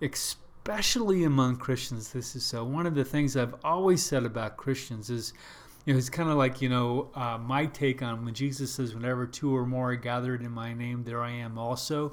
especially 0.00 1.24
among 1.24 1.56
Christians, 1.56 2.12
this 2.12 2.36
is 2.36 2.44
so. 2.44 2.64
One 2.64 2.86
of 2.86 2.94
the 2.94 3.04
things 3.04 3.36
I've 3.36 3.54
always 3.64 4.02
said 4.02 4.24
about 4.24 4.56
Christians 4.56 5.10
is 5.10 5.32
You 5.86 5.94
know, 5.94 5.98
it's 5.98 6.10
kind 6.10 6.28
of 6.28 6.36
like, 6.36 6.60
you 6.60 6.68
know, 6.68 7.08
uh, 7.14 7.38
my 7.38 7.64
take 7.64 8.02
on 8.02 8.24
when 8.24 8.34
Jesus 8.34 8.70
says, 8.70 8.94
whenever 8.94 9.26
two 9.26 9.56
or 9.56 9.64
more 9.64 9.92
are 9.92 9.96
gathered 9.96 10.42
in 10.42 10.52
my 10.52 10.74
name, 10.74 11.04
there 11.04 11.22
I 11.22 11.30
am 11.30 11.56
also. 11.56 12.12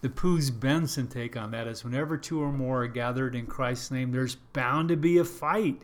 The 0.00 0.08
Poos 0.08 0.50
Benson 0.50 1.08
take 1.08 1.36
on 1.36 1.50
that 1.50 1.66
is 1.66 1.82
whenever 1.82 2.16
two 2.16 2.40
or 2.40 2.52
more 2.52 2.84
are 2.84 2.88
gathered 2.88 3.34
in 3.34 3.46
Christ's 3.46 3.90
name, 3.90 4.12
there's 4.12 4.36
bound 4.36 4.90
to 4.90 4.96
be 4.96 5.18
a 5.18 5.24
fight. 5.24 5.82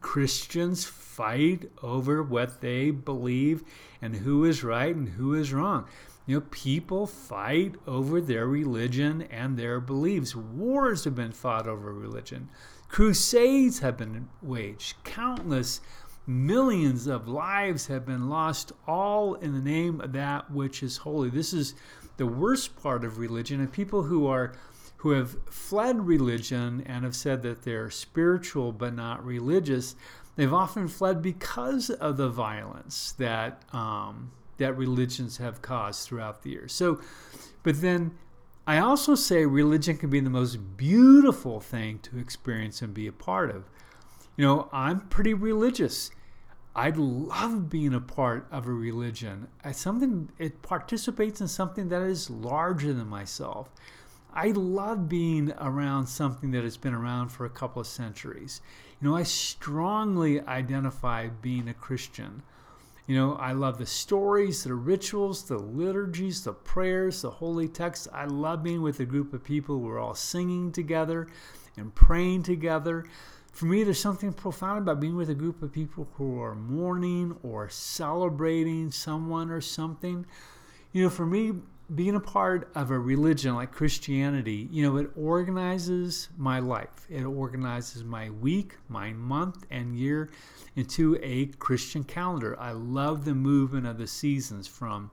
Christians 0.00 0.84
fight 0.84 1.70
over 1.82 2.22
what 2.22 2.60
they 2.60 2.90
believe 2.90 3.64
and 4.02 4.14
who 4.16 4.44
is 4.44 4.62
right 4.62 4.94
and 4.94 5.08
who 5.08 5.34
is 5.34 5.52
wrong. 5.52 5.86
You 6.26 6.36
know, 6.36 6.46
people 6.50 7.06
fight 7.06 7.76
over 7.86 8.20
their 8.20 8.46
religion 8.46 9.22
and 9.22 9.56
their 9.56 9.80
beliefs. 9.80 10.36
Wars 10.36 11.04
have 11.04 11.14
been 11.14 11.32
fought 11.32 11.66
over 11.66 11.92
religion. 11.94 12.50
Crusades 12.88 13.78
have 13.78 13.96
been 13.96 14.28
waged. 14.42 15.02
Countless 15.04 15.80
millions 16.26 17.06
of 17.06 17.26
lives 17.26 17.86
have 17.86 18.04
been 18.04 18.28
lost, 18.28 18.72
all 18.86 19.34
in 19.36 19.54
the 19.54 19.62
name 19.62 20.02
of 20.02 20.12
that 20.12 20.50
which 20.50 20.82
is 20.82 20.98
holy. 20.98 21.30
This 21.30 21.54
is 21.54 21.74
the 22.18 22.26
worst 22.26 22.80
part 22.80 23.04
of 23.04 23.18
religion, 23.18 23.60
and 23.60 23.72
people 23.72 24.04
who 24.04 24.26
are 24.26 24.52
who 24.98 25.12
have 25.12 25.36
fled 25.48 26.06
religion 26.06 26.82
and 26.84 27.04
have 27.04 27.14
said 27.14 27.42
that 27.42 27.62
they're 27.62 27.88
spiritual 27.88 28.72
but 28.72 28.92
not 28.92 29.24
religious, 29.24 29.94
they've 30.34 30.52
often 30.52 30.88
fled 30.88 31.22
because 31.22 31.88
of 31.88 32.16
the 32.16 32.28
violence 32.28 33.12
that 33.12 33.62
um, 33.72 34.32
that 34.58 34.76
religions 34.76 35.38
have 35.38 35.62
caused 35.62 36.06
throughout 36.06 36.42
the 36.42 36.50
years. 36.50 36.72
So, 36.72 37.00
but 37.62 37.80
then 37.80 38.18
I 38.66 38.78
also 38.78 39.14
say 39.14 39.46
religion 39.46 39.96
can 39.96 40.10
be 40.10 40.20
the 40.20 40.28
most 40.28 40.76
beautiful 40.76 41.60
thing 41.60 42.00
to 42.00 42.18
experience 42.18 42.82
and 42.82 42.92
be 42.92 43.06
a 43.06 43.12
part 43.12 43.50
of. 43.50 43.64
You 44.36 44.44
know, 44.44 44.68
I'm 44.72 45.00
pretty 45.08 45.32
religious. 45.32 46.10
I 46.78 46.90
love 46.90 47.68
being 47.68 47.92
a 47.92 48.00
part 48.00 48.46
of 48.52 48.68
a 48.68 48.72
religion. 48.72 49.48
It's 49.64 49.80
something 49.80 50.30
it 50.38 50.62
participates 50.62 51.40
in 51.40 51.48
something 51.48 51.88
that 51.88 52.02
is 52.02 52.30
larger 52.30 52.92
than 52.92 53.08
myself. 53.08 53.68
I 54.32 54.50
love 54.50 55.08
being 55.08 55.52
around 55.58 56.06
something 56.06 56.52
that 56.52 56.62
has 56.62 56.76
been 56.76 56.94
around 56.94 57.30
for 57.30 57.44
a 57.44 57.50
couple 57.50 57.80
of 57.80 57.88
centuries. 57.88 58.60
You 59.00 59.08
know, 59.08 59.16
I 59.16 59.24
strongly 59.24 60.40
identify 60.40 61.26
being 61.26 61.68
a 61.68 61.74
Christian. 61.74 62.44
You 63.08 63.16
know, 63.16 63.34
I 63.34 63.54
love 63.54 63.78
the 63.78 63.86
stories, 63.86 64.62
the 64.62 64.74
rituals, 64.74 65.48
the 65.48 65.58
liturgies, 65.58 66.44
the 66.44 66.52
prayers, 66.52 67.22
the 67.22 67.30
holy 67.30 67.66
texts. 67.66 68.06
I 68.12 68.26
love 68.26 68.62
being 68.62 68.82
with 68.82 69.00
a 69.00 69.04
group 69.04 69.32
of 69.32 69.42
people 69.42 69.80
who 69.80 69.88
are 69.88 69.98
all 69.98 70.14
singing 70.14 70.70
together 70.70 71.26
and 71.76 71.92
praying 71.92 72.44
together. 72.44 73.04
For 73.58 73.66
me, 73.66 73.82
there's 73.82 73.98
something 73.98 74.32
profound 74.32 74.78
about 74.78 75.00
being 75.00 75.16
with 75.16 75.30
a 75.30 75.34
group 75.34 75.64
of 75.64 75.72
people 75.72 76.06
who 76.14 76.40
are 76.40 76.54
mourning 76.54 77.36
or 77.42 77.68
celebrating 77.68 78.92
someone 78.92 79.50
or 79.50 79.60
something. 79.60 80.24
You 80.92 81.02
know, 81.02 81.10
for 81.10 81.26
me, 81.26 81.54
being 81.92 82.14
a 82.14 82.20
part 82.20 82.70
of 82.76 82.92
a 82.92 82.98
religion 83.00 83.56
like 83.56 83.72
Christianity, 83.72 84.68
you 84.70 84.84
know, 84.84 84.96
it 84.96 85.10
organizes 85.16 86.28
my 86.36 86.60
life. 86.60 87.04
It 87.10 87.24
organizes 87.24 88.04
my 88.04 88.30
week, 88.30 88.74
my 88.88 89.12
month, 89.12 89.66
and 89.72 89.98
year 89.98 90.30
into 90.76 91.18
a 91.20 91.46
Christian 91.46 92.04
calendar. 92.04 92.56
I 92.60 92.70
love 92.70 93.24
the 93.24 93.34
movement 93.34 93.88
of 93.88 93.98
the 93.98 94.06
seasons 94.06 94.68
from 94.68 95.10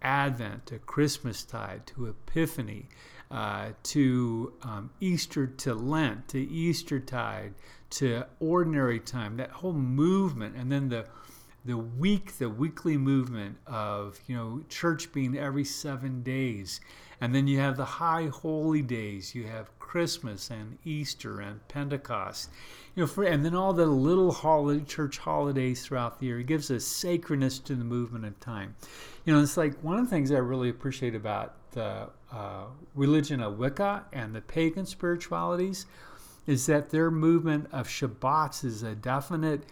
Advent 0.00 0.64
to 0.64 0.78
Christmastide 0.78 1.84
to 1.88 2.06
Epiphany 2.06 2.88
uh, 3.32 3.70
to 3.82 4.52
um, 4.62 4.90
Easter 5.00 5.46
to 5.46 5.74
Lent 5.74 6.28
to 6.28 6.38
Eastertide 6.38 7.54
to 7.90 8.24
Ordinary 8.40 9.00
Time. 9.00 9.38
That 9.38 9.50
whole 9.50 9.72
movement, 9.72 10.54
and 10.54 10.70
then 10.70 10.90
the 10.90 11.06
the 11.64 11.78
week, 11.78 12.38
the 12.38 12.50
weekly 12.50 12.98
movement 12.98 13.56
of 13.66 14.20
you 14.26 14.36
know 14.36 14.62
church 14.68 15.12
being 15.12 15.36
every 15.36 15.64
seven 15.64 16.22
days, 16.22 16.80
and 17.22 17.34
then 17.34 17.46
you 17.46 17.58
have 17.58 17.78
the 17.78 17.84
high 17.84 18.26
holy 18.26 18.82
days. 18.82 19.34
You 19.34 19.44
have 19.44 19.76
Christmas 19.78 20.50
and 20.50 20.76
Easter 20.84 21.40
and 21.40 21.66
Pentecost, 21.68 22.50
you 22.94 23.02
know, 23.02 23.06
for, 23.06 23.24
and 23.24 23.42
then 23.44 23.54
all 23.54 23.72
the 23.72 23.86
little 23.86 24.32
holiday, 24.32 24.84
church 24.84 25.16
holidays 25.16 25.86
throughout 25.86 26.18
the 26.18 26.26
year. 26.26 26.40
It 26.40 26.46
gives 26.46 26.70
a 26.70 26.80
sacredness 26.80 27.58
to 27.60 27.74
the 27.74 27.84
movement 27.84 28.26
of 28.26 28.38
time. 28.40 28.74
You 29.24 29.32
know, 29.32 29.42
it's 29.42 29.56
like 29.56 29.78
one 29.82 29.98
of 29.98 30.04
the 30.04 30.10
things 30.10 30.30
I 30.30 30.38
really 30.38 30.68
appreciate 30.68 31.14
about 31.14 31.54
the 31.72 32.08
uh, 32.30 32.64
religion 32.94 33.40
of 33.40 33.58
Wicca 33.58 34.06
and 34.12 34.34
the 34.34 34.40
pagan 34.40 34.86
spiritualities 34.86 35.86
is 36.46 36.66
that 36.66 36.90
their 36.90 37.10
movement 37.10 37.68
of 37.72 37.88
Sabbats 37.88 38.64
is 38.64 38.82
a 38.82 38.94
definite 38.94 39.64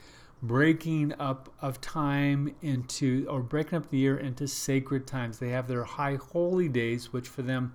breaking 0.43 1.13
up 1.19 1.53
of 1.61 1.81
time 1.81 2.55
into, 2.63 3.27
or 3.29 3.41
breaking 3.41 3.77
up 3.77 3.91
the 3.91 3.99
year 3.99 4.17
into 4.17 4.49
sacred 4.49 5.07
times. 5.07 5.39
They 5.39 5.51
have 5.51 5.69
their 5.69 5.85
high 5.85 6.17
holy 6.17 6.69
days, 6.69 7.13
which 7.13 7.29
for 7.29 7.43
them 7.43 7.75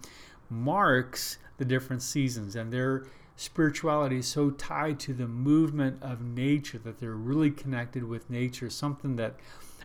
marks 0.49 1.37
the 1.57 1.65
different 1.65 2.01
seasons, 2.01 2.55
and 2.55 2.71
their 2.71 3.05
spirituality 3.35 4.19
is 4.19 4.27
so 4.27 4.49
tied 4.51 4.99
to 5.01 5.13
the 5.13 5.27
movement 5.27 6.01
of 6.01 6.21
nature 6.21 6.77
that 6.79 6.99
they're 6.99 7.11
really 7.11 7.51
connected 7.51 8.03
with 8.03 8.29
nature, 8.29 8.69
something 8.69 9.15
that 9.17 9.35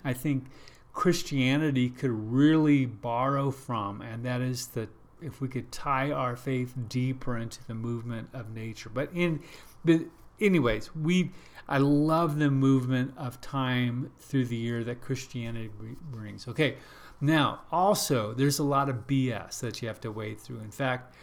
I 0.05 0.13
think 0.13 0.47
Christianity 0.93 1.89
could 1.91 2.11
really 2.11 2.85
borrow 2.85 3.51
from, 3.51 4.01
and 4.03 4.25
that 4.25 4.41
is 4.41 4.69
that 4.69 4.89
if 5.23 5.41
we 5.41 5.49
could 5.49 5.71
tie 5.71 6.11
our 6.11 6.37
faith 6.37 6.75
deeper 6.89 7.37
into 7.37 7.65
the 7.67 7.75
movement 7.75 8.29
of 8.33 8.51
nature. 8.55 8.91
But 8.93 9.11
in 9.15 9.41
but 9.85 10.01
anyways, 10.41 10.95
we 10.95 11.31
I 11.69 11.79
love 11.79 12.39
the 12.39 12.51
movement 12.51 13.15
of 13.17 13.41
time 13.41 14.11
through 14.19 14.47
the 14.47 14.57
year 14.57 14.83
that 14.85 15.01
Christianity 15.01 15.71
brings. 16.11 16.49
Okay, 16.49 16.77
now 17.21 17.61
also 17.71 18.33
there's 18.33 18.59
a 18.59 18.65
lot 18.65 18.89
of 18.89 19.07
BS 19.07 19.61
that 19.61 19.81
you 19.81 19.89
have 19.89 20.01
to 20.01 20.11
wade 20.11 20.41
through. 20.41 20.61
In 20.61 20.73
fact, 20.73 21.15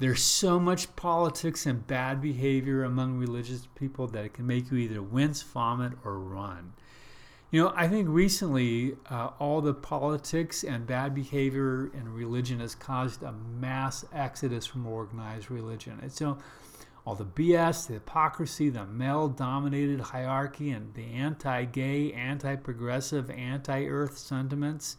there's 0.00 0.22
so 0.22 0.58
much 0.58 0.94
politics 0.96 1.66
and 1.66 1.86
bad 1.86 2.20
behavior 2.20 2.82
among 2.82 3.18
religious 3.18 3.68
people 3.76 4.08
that 4.08 4.24
it 4.24 4.34
can 4.34 4.46
make 4.46 4.70
you 4.70 4.78
either 4.78 5.00
wince, 5.00 5.42
vomit, 5.42 5.92
or 6.04 6.18
run. 6.18 6.72
You 7.54 7.62
know, 7.62 7.72
I 7.76 7.86
think 7.86 8.08
recently 8.08 8.96
uh, 9.08 9.30
all 9.38 9.60
the 9.60 9.74
politics 9.74 10.64
and 10.64 10.84
bad 10.88 11.14
behavior 11.14 11.88
in 11.94 12.12
religion 12.12 12.58
has 12.58 12.74
caused 12.74 13.22
a 13.22 13.30
mass 13.30 14.04
exodus 14.12 14.66
from 14.66 14.88
organized 14.88 15.52
religion. 15.52 16.00
It's 16.02 16.20
you 16.20 16.26
know, 16.26 16.38
all 17.06 17.14
the 17.14 17.24
BS, 17.24 17.86
the 17.86 17.92
hypocrisy, 17.92 18.70
the 18.70 18.84
male 18.86 19.28
dominated 19.28 20.00
hierarchy, 20.00 20.72
and 20.72 20.92
the 20.94 21.04
anti 21.04 21.64
gay, 21.66 22.12
anti 22.14 22.56
progressive, 22.56 23.30
anti 23.30 23.86
earth 23.86 24.18
sentiments. 24.18 24.96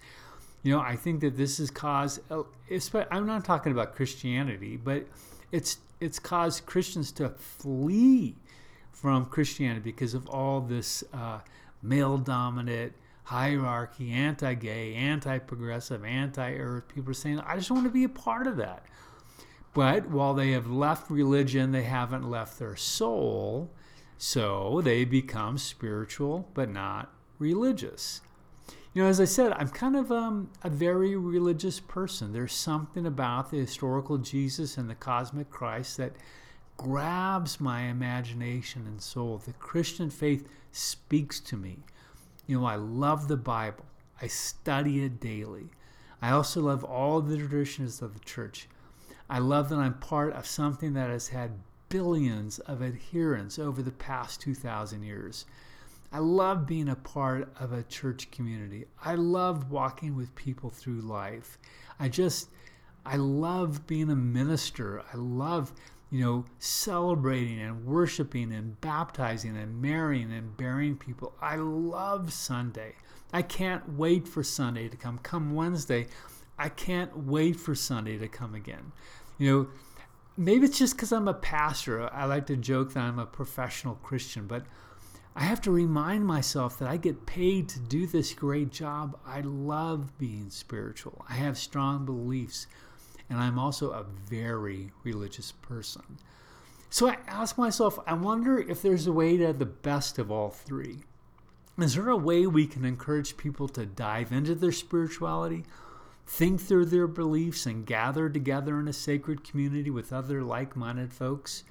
You 0.64 0.76
know, 0.76 0.80
I 0.80 0.96
think 0.96 1.20
that 1.20 1.36
this 1.36 1.58
has 1.58 1.70
caused, 1.70 2.22
uh, 2.32 2.44
I'm 3.12 3.26
not 3.26 3.44
talking 3.44 3.74
about 3.74 3.98
Christianity, 3.98 4.78
but 4.78 5.06
it's, 5.52 5.80
it's 6.00 6.20
caused 6.20 6.66
Christians 6.66 7.12
to 7.12 7.32
flee 7.32 8.38
from 8.94 9.26
Christianity 9.26 9.82
because 9.82 10.14
of 10.14 10.30
all 10.30 10.62
this 10.62 11.04
uh, 11.14 11.40
male 11.86 12.18
dominant 12.18 12.94
hierarchy, 13.26 14.12
anti 14.12 14.54
gay, 14.54 14.94
anti 14.96 15.40
progressive, 15.40 16.06
anti 16.06 16.54
earth. 16.54 16.88
People 16.88 17.12
are 17.12 17.14
saying, 17.14 17.40
I 17.42 17.58
just 17.58 17.72
want 17.72 17.84
to 17.84 17.90
be 17.90 18.04
a 18.04 18.10
part 18.10 18.48
of 18.48 18.58
that. 18.58 18.86
But 19.74 20.10
while 20.10 20.34
they 20.34 20.52
have 20.52 20.68
left 20.68 21.10
religion, 21.10 21.72
they 21.72 21.84
haven't 21.84 22.30
left 22.30 22.60
their 22.60 22.76
soul. 22.76 23.72
So 24.18 24.82
they 24.82 25.04
become 25.04 25.58
spiritual, 25.58 26.50
but 26.54 26.70
not 26.70 27.12
religious. 27.38 28.22
You 28.94 29.04
know, 29.04 29.10
as 29.10 29.20
I 29.20 29.26
said, 29.26 29.52
I'm 29.58 29.68
kind 29.68 29.98
of 29.98 30.10
um, 30.10 30.50
a 30.64 30.70
very 30.70 31.18
religious 31.18 31.82
person. 31.82 32.32
There's 32.32 32.54
something 32.54 33.06
about 33.06 33.52
the 33.52 33.58
historical 33.58 34.18
Jesus 34.18 34.78
and 34.78 34.90
the 34.90 34.96
cosmic 34.96 35.50
Christ 35.50 35.98
that 35.98 36.14
grabs 36.78 37.60
my 37.60 37.84
imagination 37.84 38.86
and 38.86 39.02
soul. 39.02 39.38
The 39.38 39.54
Christian 39.54 40.10
faith 40.10 40.48
speaks 40.72 41.40
to 41.42 41.58
me. 41.58 41.78
You 42.48 42.60
know, 42.60 42.66
I 42.66 42.76
love 42.76 43.28
the 43.28 43.38
Bible, 43.38 43.86
I 44.22 44.28
study 44.28 45.04
it 45.04 45.20
daily. 45.20 45.70
I 46.22 46.32
also 46.32 46.62
love 46.62 46.84
all 46.84 47.22
the 47.22 47.38
traditions 47.38 48.02
of 48.02 48.14
the 48.14 48.26
church. 48.26 48.68
I 49.30 49.40
love 49.40 49.70
that 49.70 49.80
I'm 49.80 49.96
part 49.96 50.34
of 50.34 50.46
something 50.46 50.94
that 50.94 51.10
has 51.10 51.30
had 51.30 51.60
billions 51.90 52.60
of 52.60 52.82
adherents 52.82 53.60
over 53.60 53.82
the 53.82 53.92
past 53.92 54.42
2,000 54.42 55.04
years. 55.04 55.46
I 56.12 56.20
love 56.20 56.66
being 56.66 56.90
a 56.90 56.96
part 56.96 57.54
of 57.60 57.74
a 57.74 57.84
church 57.84 58.32
community. 58.32 58.86
I 59.04 59.16
love 59.16 59.72
walking 59.72 60.16
with 60.16 60.36
people 60.36 60.70
through 60.70 61.02
life. 61.02 61.58
I 62.00 62.10
just, 62.10 62.50
I 63.06 63.18
love 63.18 63.86
being 63.86 64.10
a 64.10 64.16
minister. 64.16 65.04
I 65.14 65.18
love, 65.18 65.74
you 66.12 66.24
know, 66.24 66.46
celebrating 66.60 67.60
and 67.60 67.86
worshiping 67.86 68.54
and 68.54 68.80
baptizing 68.82 69.58
and 69.58 69.82
marrying 69.82 70.32
and 70.32 70.56
burying 70.56 70.96
people. 70.96 71.34
I 71.42 71.56
love 71.56 72.32
Sunday. 72.32 72.96
I 73.34 73.42
can't 73.42 73.98
wait 73.98 74.28
for 74.28 74.44
Sunday 74.44 74.88
to 74.88 74.98
come. 74.98 75.18
Come 75.18 75.56
Wednesday, 75.56 76.08
I 76.58 76.70
can't 76.70 77.26
wait 77.26 77.58
for 77.58 77.76
Sunday 77.76 78.18
to 78.18 78.28
come 78.28 78.56
again. 78.56 78.92
You 79.38 79.52
know, 79.52 79.68
maybe 80.38 80.66
it's 80.66 80.78
just 80.78 80.96
because 80.96 81.12
I'm 81.12 81.28
a 81.28 81.34
pastor. 81.34 82.14
I 82.14 82.26
like 82.26 82.48
to 82.48 82.56
joke 82.56 82.94
that 82.94 83.02
I'm 83.02 83.20
a 83.20 83.26
professional 83.26 83.96
Christian, 83.96 84.48
but 84.48 84.64
I 85.36 85.44
have 85.44 85.60
to 85.62 85.72
remind 85.72 86.26
myself 86.26 86.80
that 86.80 86.88
I 86.88 86.96
get 86.96 87.26
paid 87.26 87.68
to 87.70 87.80
do 87.80 88.08
this 88.08 88.34
great 88.34 88.72
job. 88.72 89.20
I 89.26 89.42
love 89.42 90.18
being 90.18 90.50
spiritual. 90.50 91.26
I 91.28 91.34
have 91.34 91.58
strong 91.58 92.06
beliefs, 92.06 92.68
and 93.30 93.40
I'm 93.40 93.60
also 93.60 93.92
a 93.92 94.06
very 94.30 94.92
religious 95.04 95.52
person. 95.52 96.18
So 96.90 97.10
I 97.10 97.18
ask 97.28 97.58
myself, 97.58 98.00
I 98.08 98.14
wonder 98.14 98.58
if 98.58 98.82
there's 98.82 99.08
a 99.08 99.12
way 99.12 99.38
to 99.38 99.48
have 99.48 99.60
the 99.60 99.66
best 99.66 100.18
of 100.18 100.32
all 100.32 100.50
three. 100.50 101.00
Is 101.78 101.96
there 101.96 102.10
a 102.10 102.16
way 102.16 102.48
we 102.48 102.68
can 102.68 102.86
encourage 102.86 103.36
people 103.36 103.68
to 103.70 103.86
dive 103.86 104.32
into 104.32 104.56
their 104.56 104.72
spirituality, 104.72 105.66
think 106.26 106.62
through 106.62 106.86
their 106.86 107.08
beliefs, 107.08 107.66
and 107.66 107.86
gather 107.86 108.30
together 108.30 108.80
in 108.80 108.88
a 108.88 108.94
sacred 108.94 109.44
community 109.44 109.90
with 109.90 110.14
other 110.14 110.42
like 110.42 110.78
minded 110.78 111.12
folks? 111.12 111.64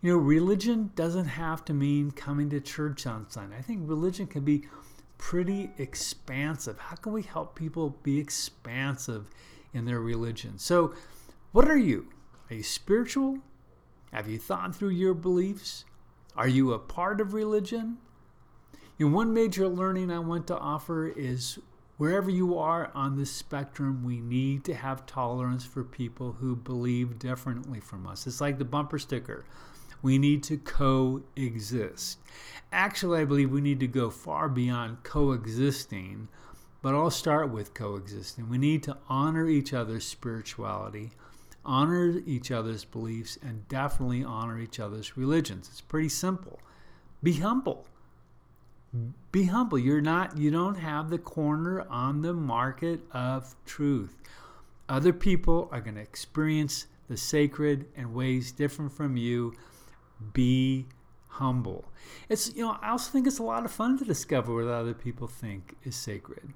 You 0.00 0.12
know, 0.12 0.18
religion 0.18 0.90
doesn't 0.94 1.26
have 1.26 1.64
to 1.66 1.74
mean 1.74 2.10
coming 2.12 2.48
to 2.50 2.60
church 2.60 3.06
on 3.06 3.28
Sunday. 3.28 3.56
I 3.58 3.62
think 3.62 3.88
religion 3.88 4.26
can 4.26 4.44
be 4.44 4.64
pretty 5.18 5.70
expansive. 5.76 6.78
How 6.78 6.96
can 6.96 7.12
we 7.12 7.22
help 7.22 7.54
people 7.54 7.98
be 8.02 8.18
expansive 8.18 9.28
in 9.72 9.84
their 9.84 10.00
religion? 10.00 10.58
So, 10.58 10.94
what 11.52 11.68
are 11.68 11.78
you? 11.78 12.08
Are 12.50 12.56
you 12.56 12.62
spiritual? 12.62 13.38
Have 14.12 14.28
you 14.28 14.38
thought 14.38 14.74
through 14.74 14.90
your 14.90 15.14
beliefs? 15.14 15.84
Are 16.36 16.48
you 16.48 16.72
a 16.72 16.78
part 16.78 17.20
of 17.20 17.34
religion? 17.34 17.98
Know, 18.98 19.08
one 19.08 19.34
major 19.34 19.68
learning 19.68 20.10
I 20.10 20.18
want 20.20 20.46
to 20.46 20.56
offer 20.56 21.08
is 21.08 21.58
wherever 21.96 22.30
you 22.30 22.58
are 22.58 22.90
on 22.94 23.16
this 23.16 23.30
spectrum, 23.30 24.04
we 24.04 24.20
need 24.20 24.64
to 24.64 24.74
have 24.74 25.06
tolerance 25.06 25.64
for 25.64 25.82
people 25.82 26.32
who 26.32 26.56
believe 26.56 27.18
differently 27.18 27.80
from 27.80 28.06
us. 28.06 28.26
It's 28.26 28.40
like 28.40 28.58
the 28.58 28.64
bumper 28.64 28.98
sticker. 28.98 29.44
We 30.02 30.18
need 30.18 30.42
to 30.44 30.56
coexist. 30.56 32.18
Actually, 32.72 33.20
I 33.20 33.24
believe 33.24 33.50
we 33.50 33.60
need 33.60 33.80
to 33.80 33.86
go 33.86 34.10
far 34.10 34.48
beyond 34.48 35.04
coexisting, 35.04 36.28
but 36.82 36.94
I'll 36.94 37.10
start 37.10 37.50
with 37.50 37.74
coexisting. 37.74 38.50
We 38.50 38.58
need 38.58 38.82
to 38.84 38.98
honor 39.08 39.48
each 39.48 39.72
other's 39.72 40.04
spirituality, 40.04 41.12
honor 41.64 42.20
each 42.26 42.50
other's 42.50 42.84
beliefs, 42.84 43.38
and 43.40 43.66
definitely 43.68 44.24
honor 44.24 44.58
each 44.58 44.80
other's 44.80 45.16
religions. 45.16 45.68
It's 45.70 45.80
pretty 45.80 46.08
simple. 46.08 46.58
Be 47.22 47.34
humble. 47.34 47.86
Be 49.30 49.44
humble. 49.44 49.78
You're 49.78 50.00
not 50.00 50.36
you 50.36 50.50
don't 50.50 50.74
have 50.74 51.08
the 51.08 51.18
corner 51.18 51.86
on 51.88 52.20
the 52.20 52.34
market 52.34 53.00
of 53.12 53.54
truth. 53.64 54.16
Other 54.88 55.12
people 55.12 55.68
are 55.72 55.80
going 55.80 55.94
to 55.94 56.02
experience 56.02 56.86
the 57.08 57.16
sacred 57.16 57.86
in 57.96 58.12
ways 58.12 58.52
different 58.52 58.92
from 58.92 59.16
you 59.16 59.54
be 60.32 60.86
humble. 61.28 61.84
It's 62.28 62.54
you 62.54 62.62
know, 62.62 62.76
I 62.82 62.90
also 62.90 63.10
think 63.10 63.26
it's 63.26 63.38
a 63.38 63.44
lot 63.44 63.64
of 63.64 63.70
fun 63.70 63.98
to 63.98 64.04
discover 64.04 64.54
what 64.54 64.66
other 64.66 64.94
people 64.94 65.28
think 65.28 65.76
is 65.84 65.96
sacred. 65.96 66.52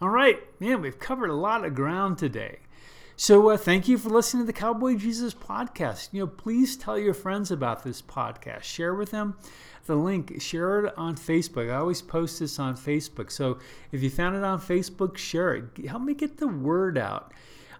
All 0.00 0.10
right, 0.10 0.38
man, 0.60 0.80
we've 0.80 1.00
covered 1.00 1.28
a 1.28 1.34
lot 1.34 1.64
of 1.64 1.74
ground 1.74 2.18
today. 2.18 2.60
So 3.16 3.50
uh, 3.50 3.56
thank 3.56 3.88
you 3.88 3.98
for 3.98 4.10
listening 4.10 4.44
to 4.44 4.46
the 4.46 4.52
Cowboy 4.52 4.94
Jesus 4.94 5.34
podcast. 5.34 6.10
You 6.12 6.20
know, 6.20 6.28
please 6.28 6.76
tell 6.76 6.96
your 6.96 7.14
friends 7.14 7.50
about 7.50 7.82
this 7.82 8.00
podcast. 8.00 8.62
Share 8.62 8.94
with 8.94 9.10
them 9.10 9.36
the 9.86 9.96
link. 9.96 10.40
Share 10.40 10.84
it 10.84 10.96
on 10.96 11.16
Facebook. 11.16 11.68
I 11.68 11.78
always 11.78 12.00
post 12.00 12.38
this 12.38 12.60
on 12.60 12.76
Facebook. 12.76 13.32
So 13.32 13.58
if 13.90 14.00
you 14.00 14.08
found 14.08 14.36
it 14.36 14.44
on 14.44 14.60
Facebook, 14.60 15.16
share 15.16 15.56
it. 15.56 15.88
Help 15.88 16.02
me 16.02 16.14
get 16.14 16.36
the 16.36 16.46
word 16.46 16.96
out. 16.96 17.32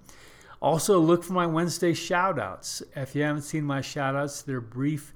Also, 0.62 1.00
look 1.00 1.24
for 1.24 1.34
my 1.34 1.46
Wednesday 1.46 1.94
shoutouts. 1.94 2.82
If 2.96 3.16
you 3.16 3.24
haven't 3.24 3.44
seen 3.44 3.64
my 3.64 3.80
shoutouts, 3.80 4.44
they're 4.44 4.60
brief, 4.60 5.14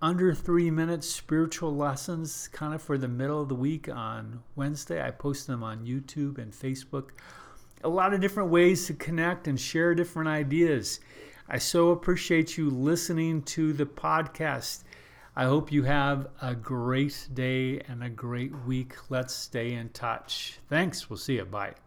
under 0.00 0.34
three 0.34 0.70
minutes 0.70 1.08
spiritual 1.08 1.74
lessons, 1.74 2.48
kind 2.48 2.74
of 2.74 2.80
for 2.80 2.96
the 2.96 3.08
middle 3.08 3.42
of 3.42 3.48
the 3.48 3.54
week 3.54 3.88
on 3.88 4.42
Wednesday. 4.56 5.06
I 5.06 5.10
post 5.10 5.46
them 5.46 5.62
on 5.62 5.86
YouTube 5.86 6.38
and 6.38 6.52
Facebook. 6.52 7.10
A 7.84 7.88
lot 7.88 8.14
of 8.14 8.20
different 8.20 8.50
ways 8.50 8.86
to 8.86 8.94
connect 8.94 9.48
and 9.48 9.60
share 9.60 9.94
different 9.94 10.28
ideas. 10.28 11.00
I 11.48 11.58
so 11.58 11.90
appreciate 11.90 12.56
you 12.56 12.70
listening 12.70 13.42
to 13.42 13.72
the 13.72 13.86
podcast. 13.86 14.84
I 15.34 15.44
hope 15.44 15.72
you 15.72 15.82
have 15.82 16.28
a 16.40 16.54
great 16.54 17.28
day 17.32 17.80
and 17.80 18.04
a 18.04 18.08
great 18.08 18.52
week. 18.66 18.94
Let's 19.08 19.34
stay 19.34 19.72
in 19.72 19.88
touch. 19.90 20.58
Thanks. 20.68 21.10
We'll 21.10 21.16
see 21.16 21.36
you. 21.36 21.44
Bye. 21.44 21.81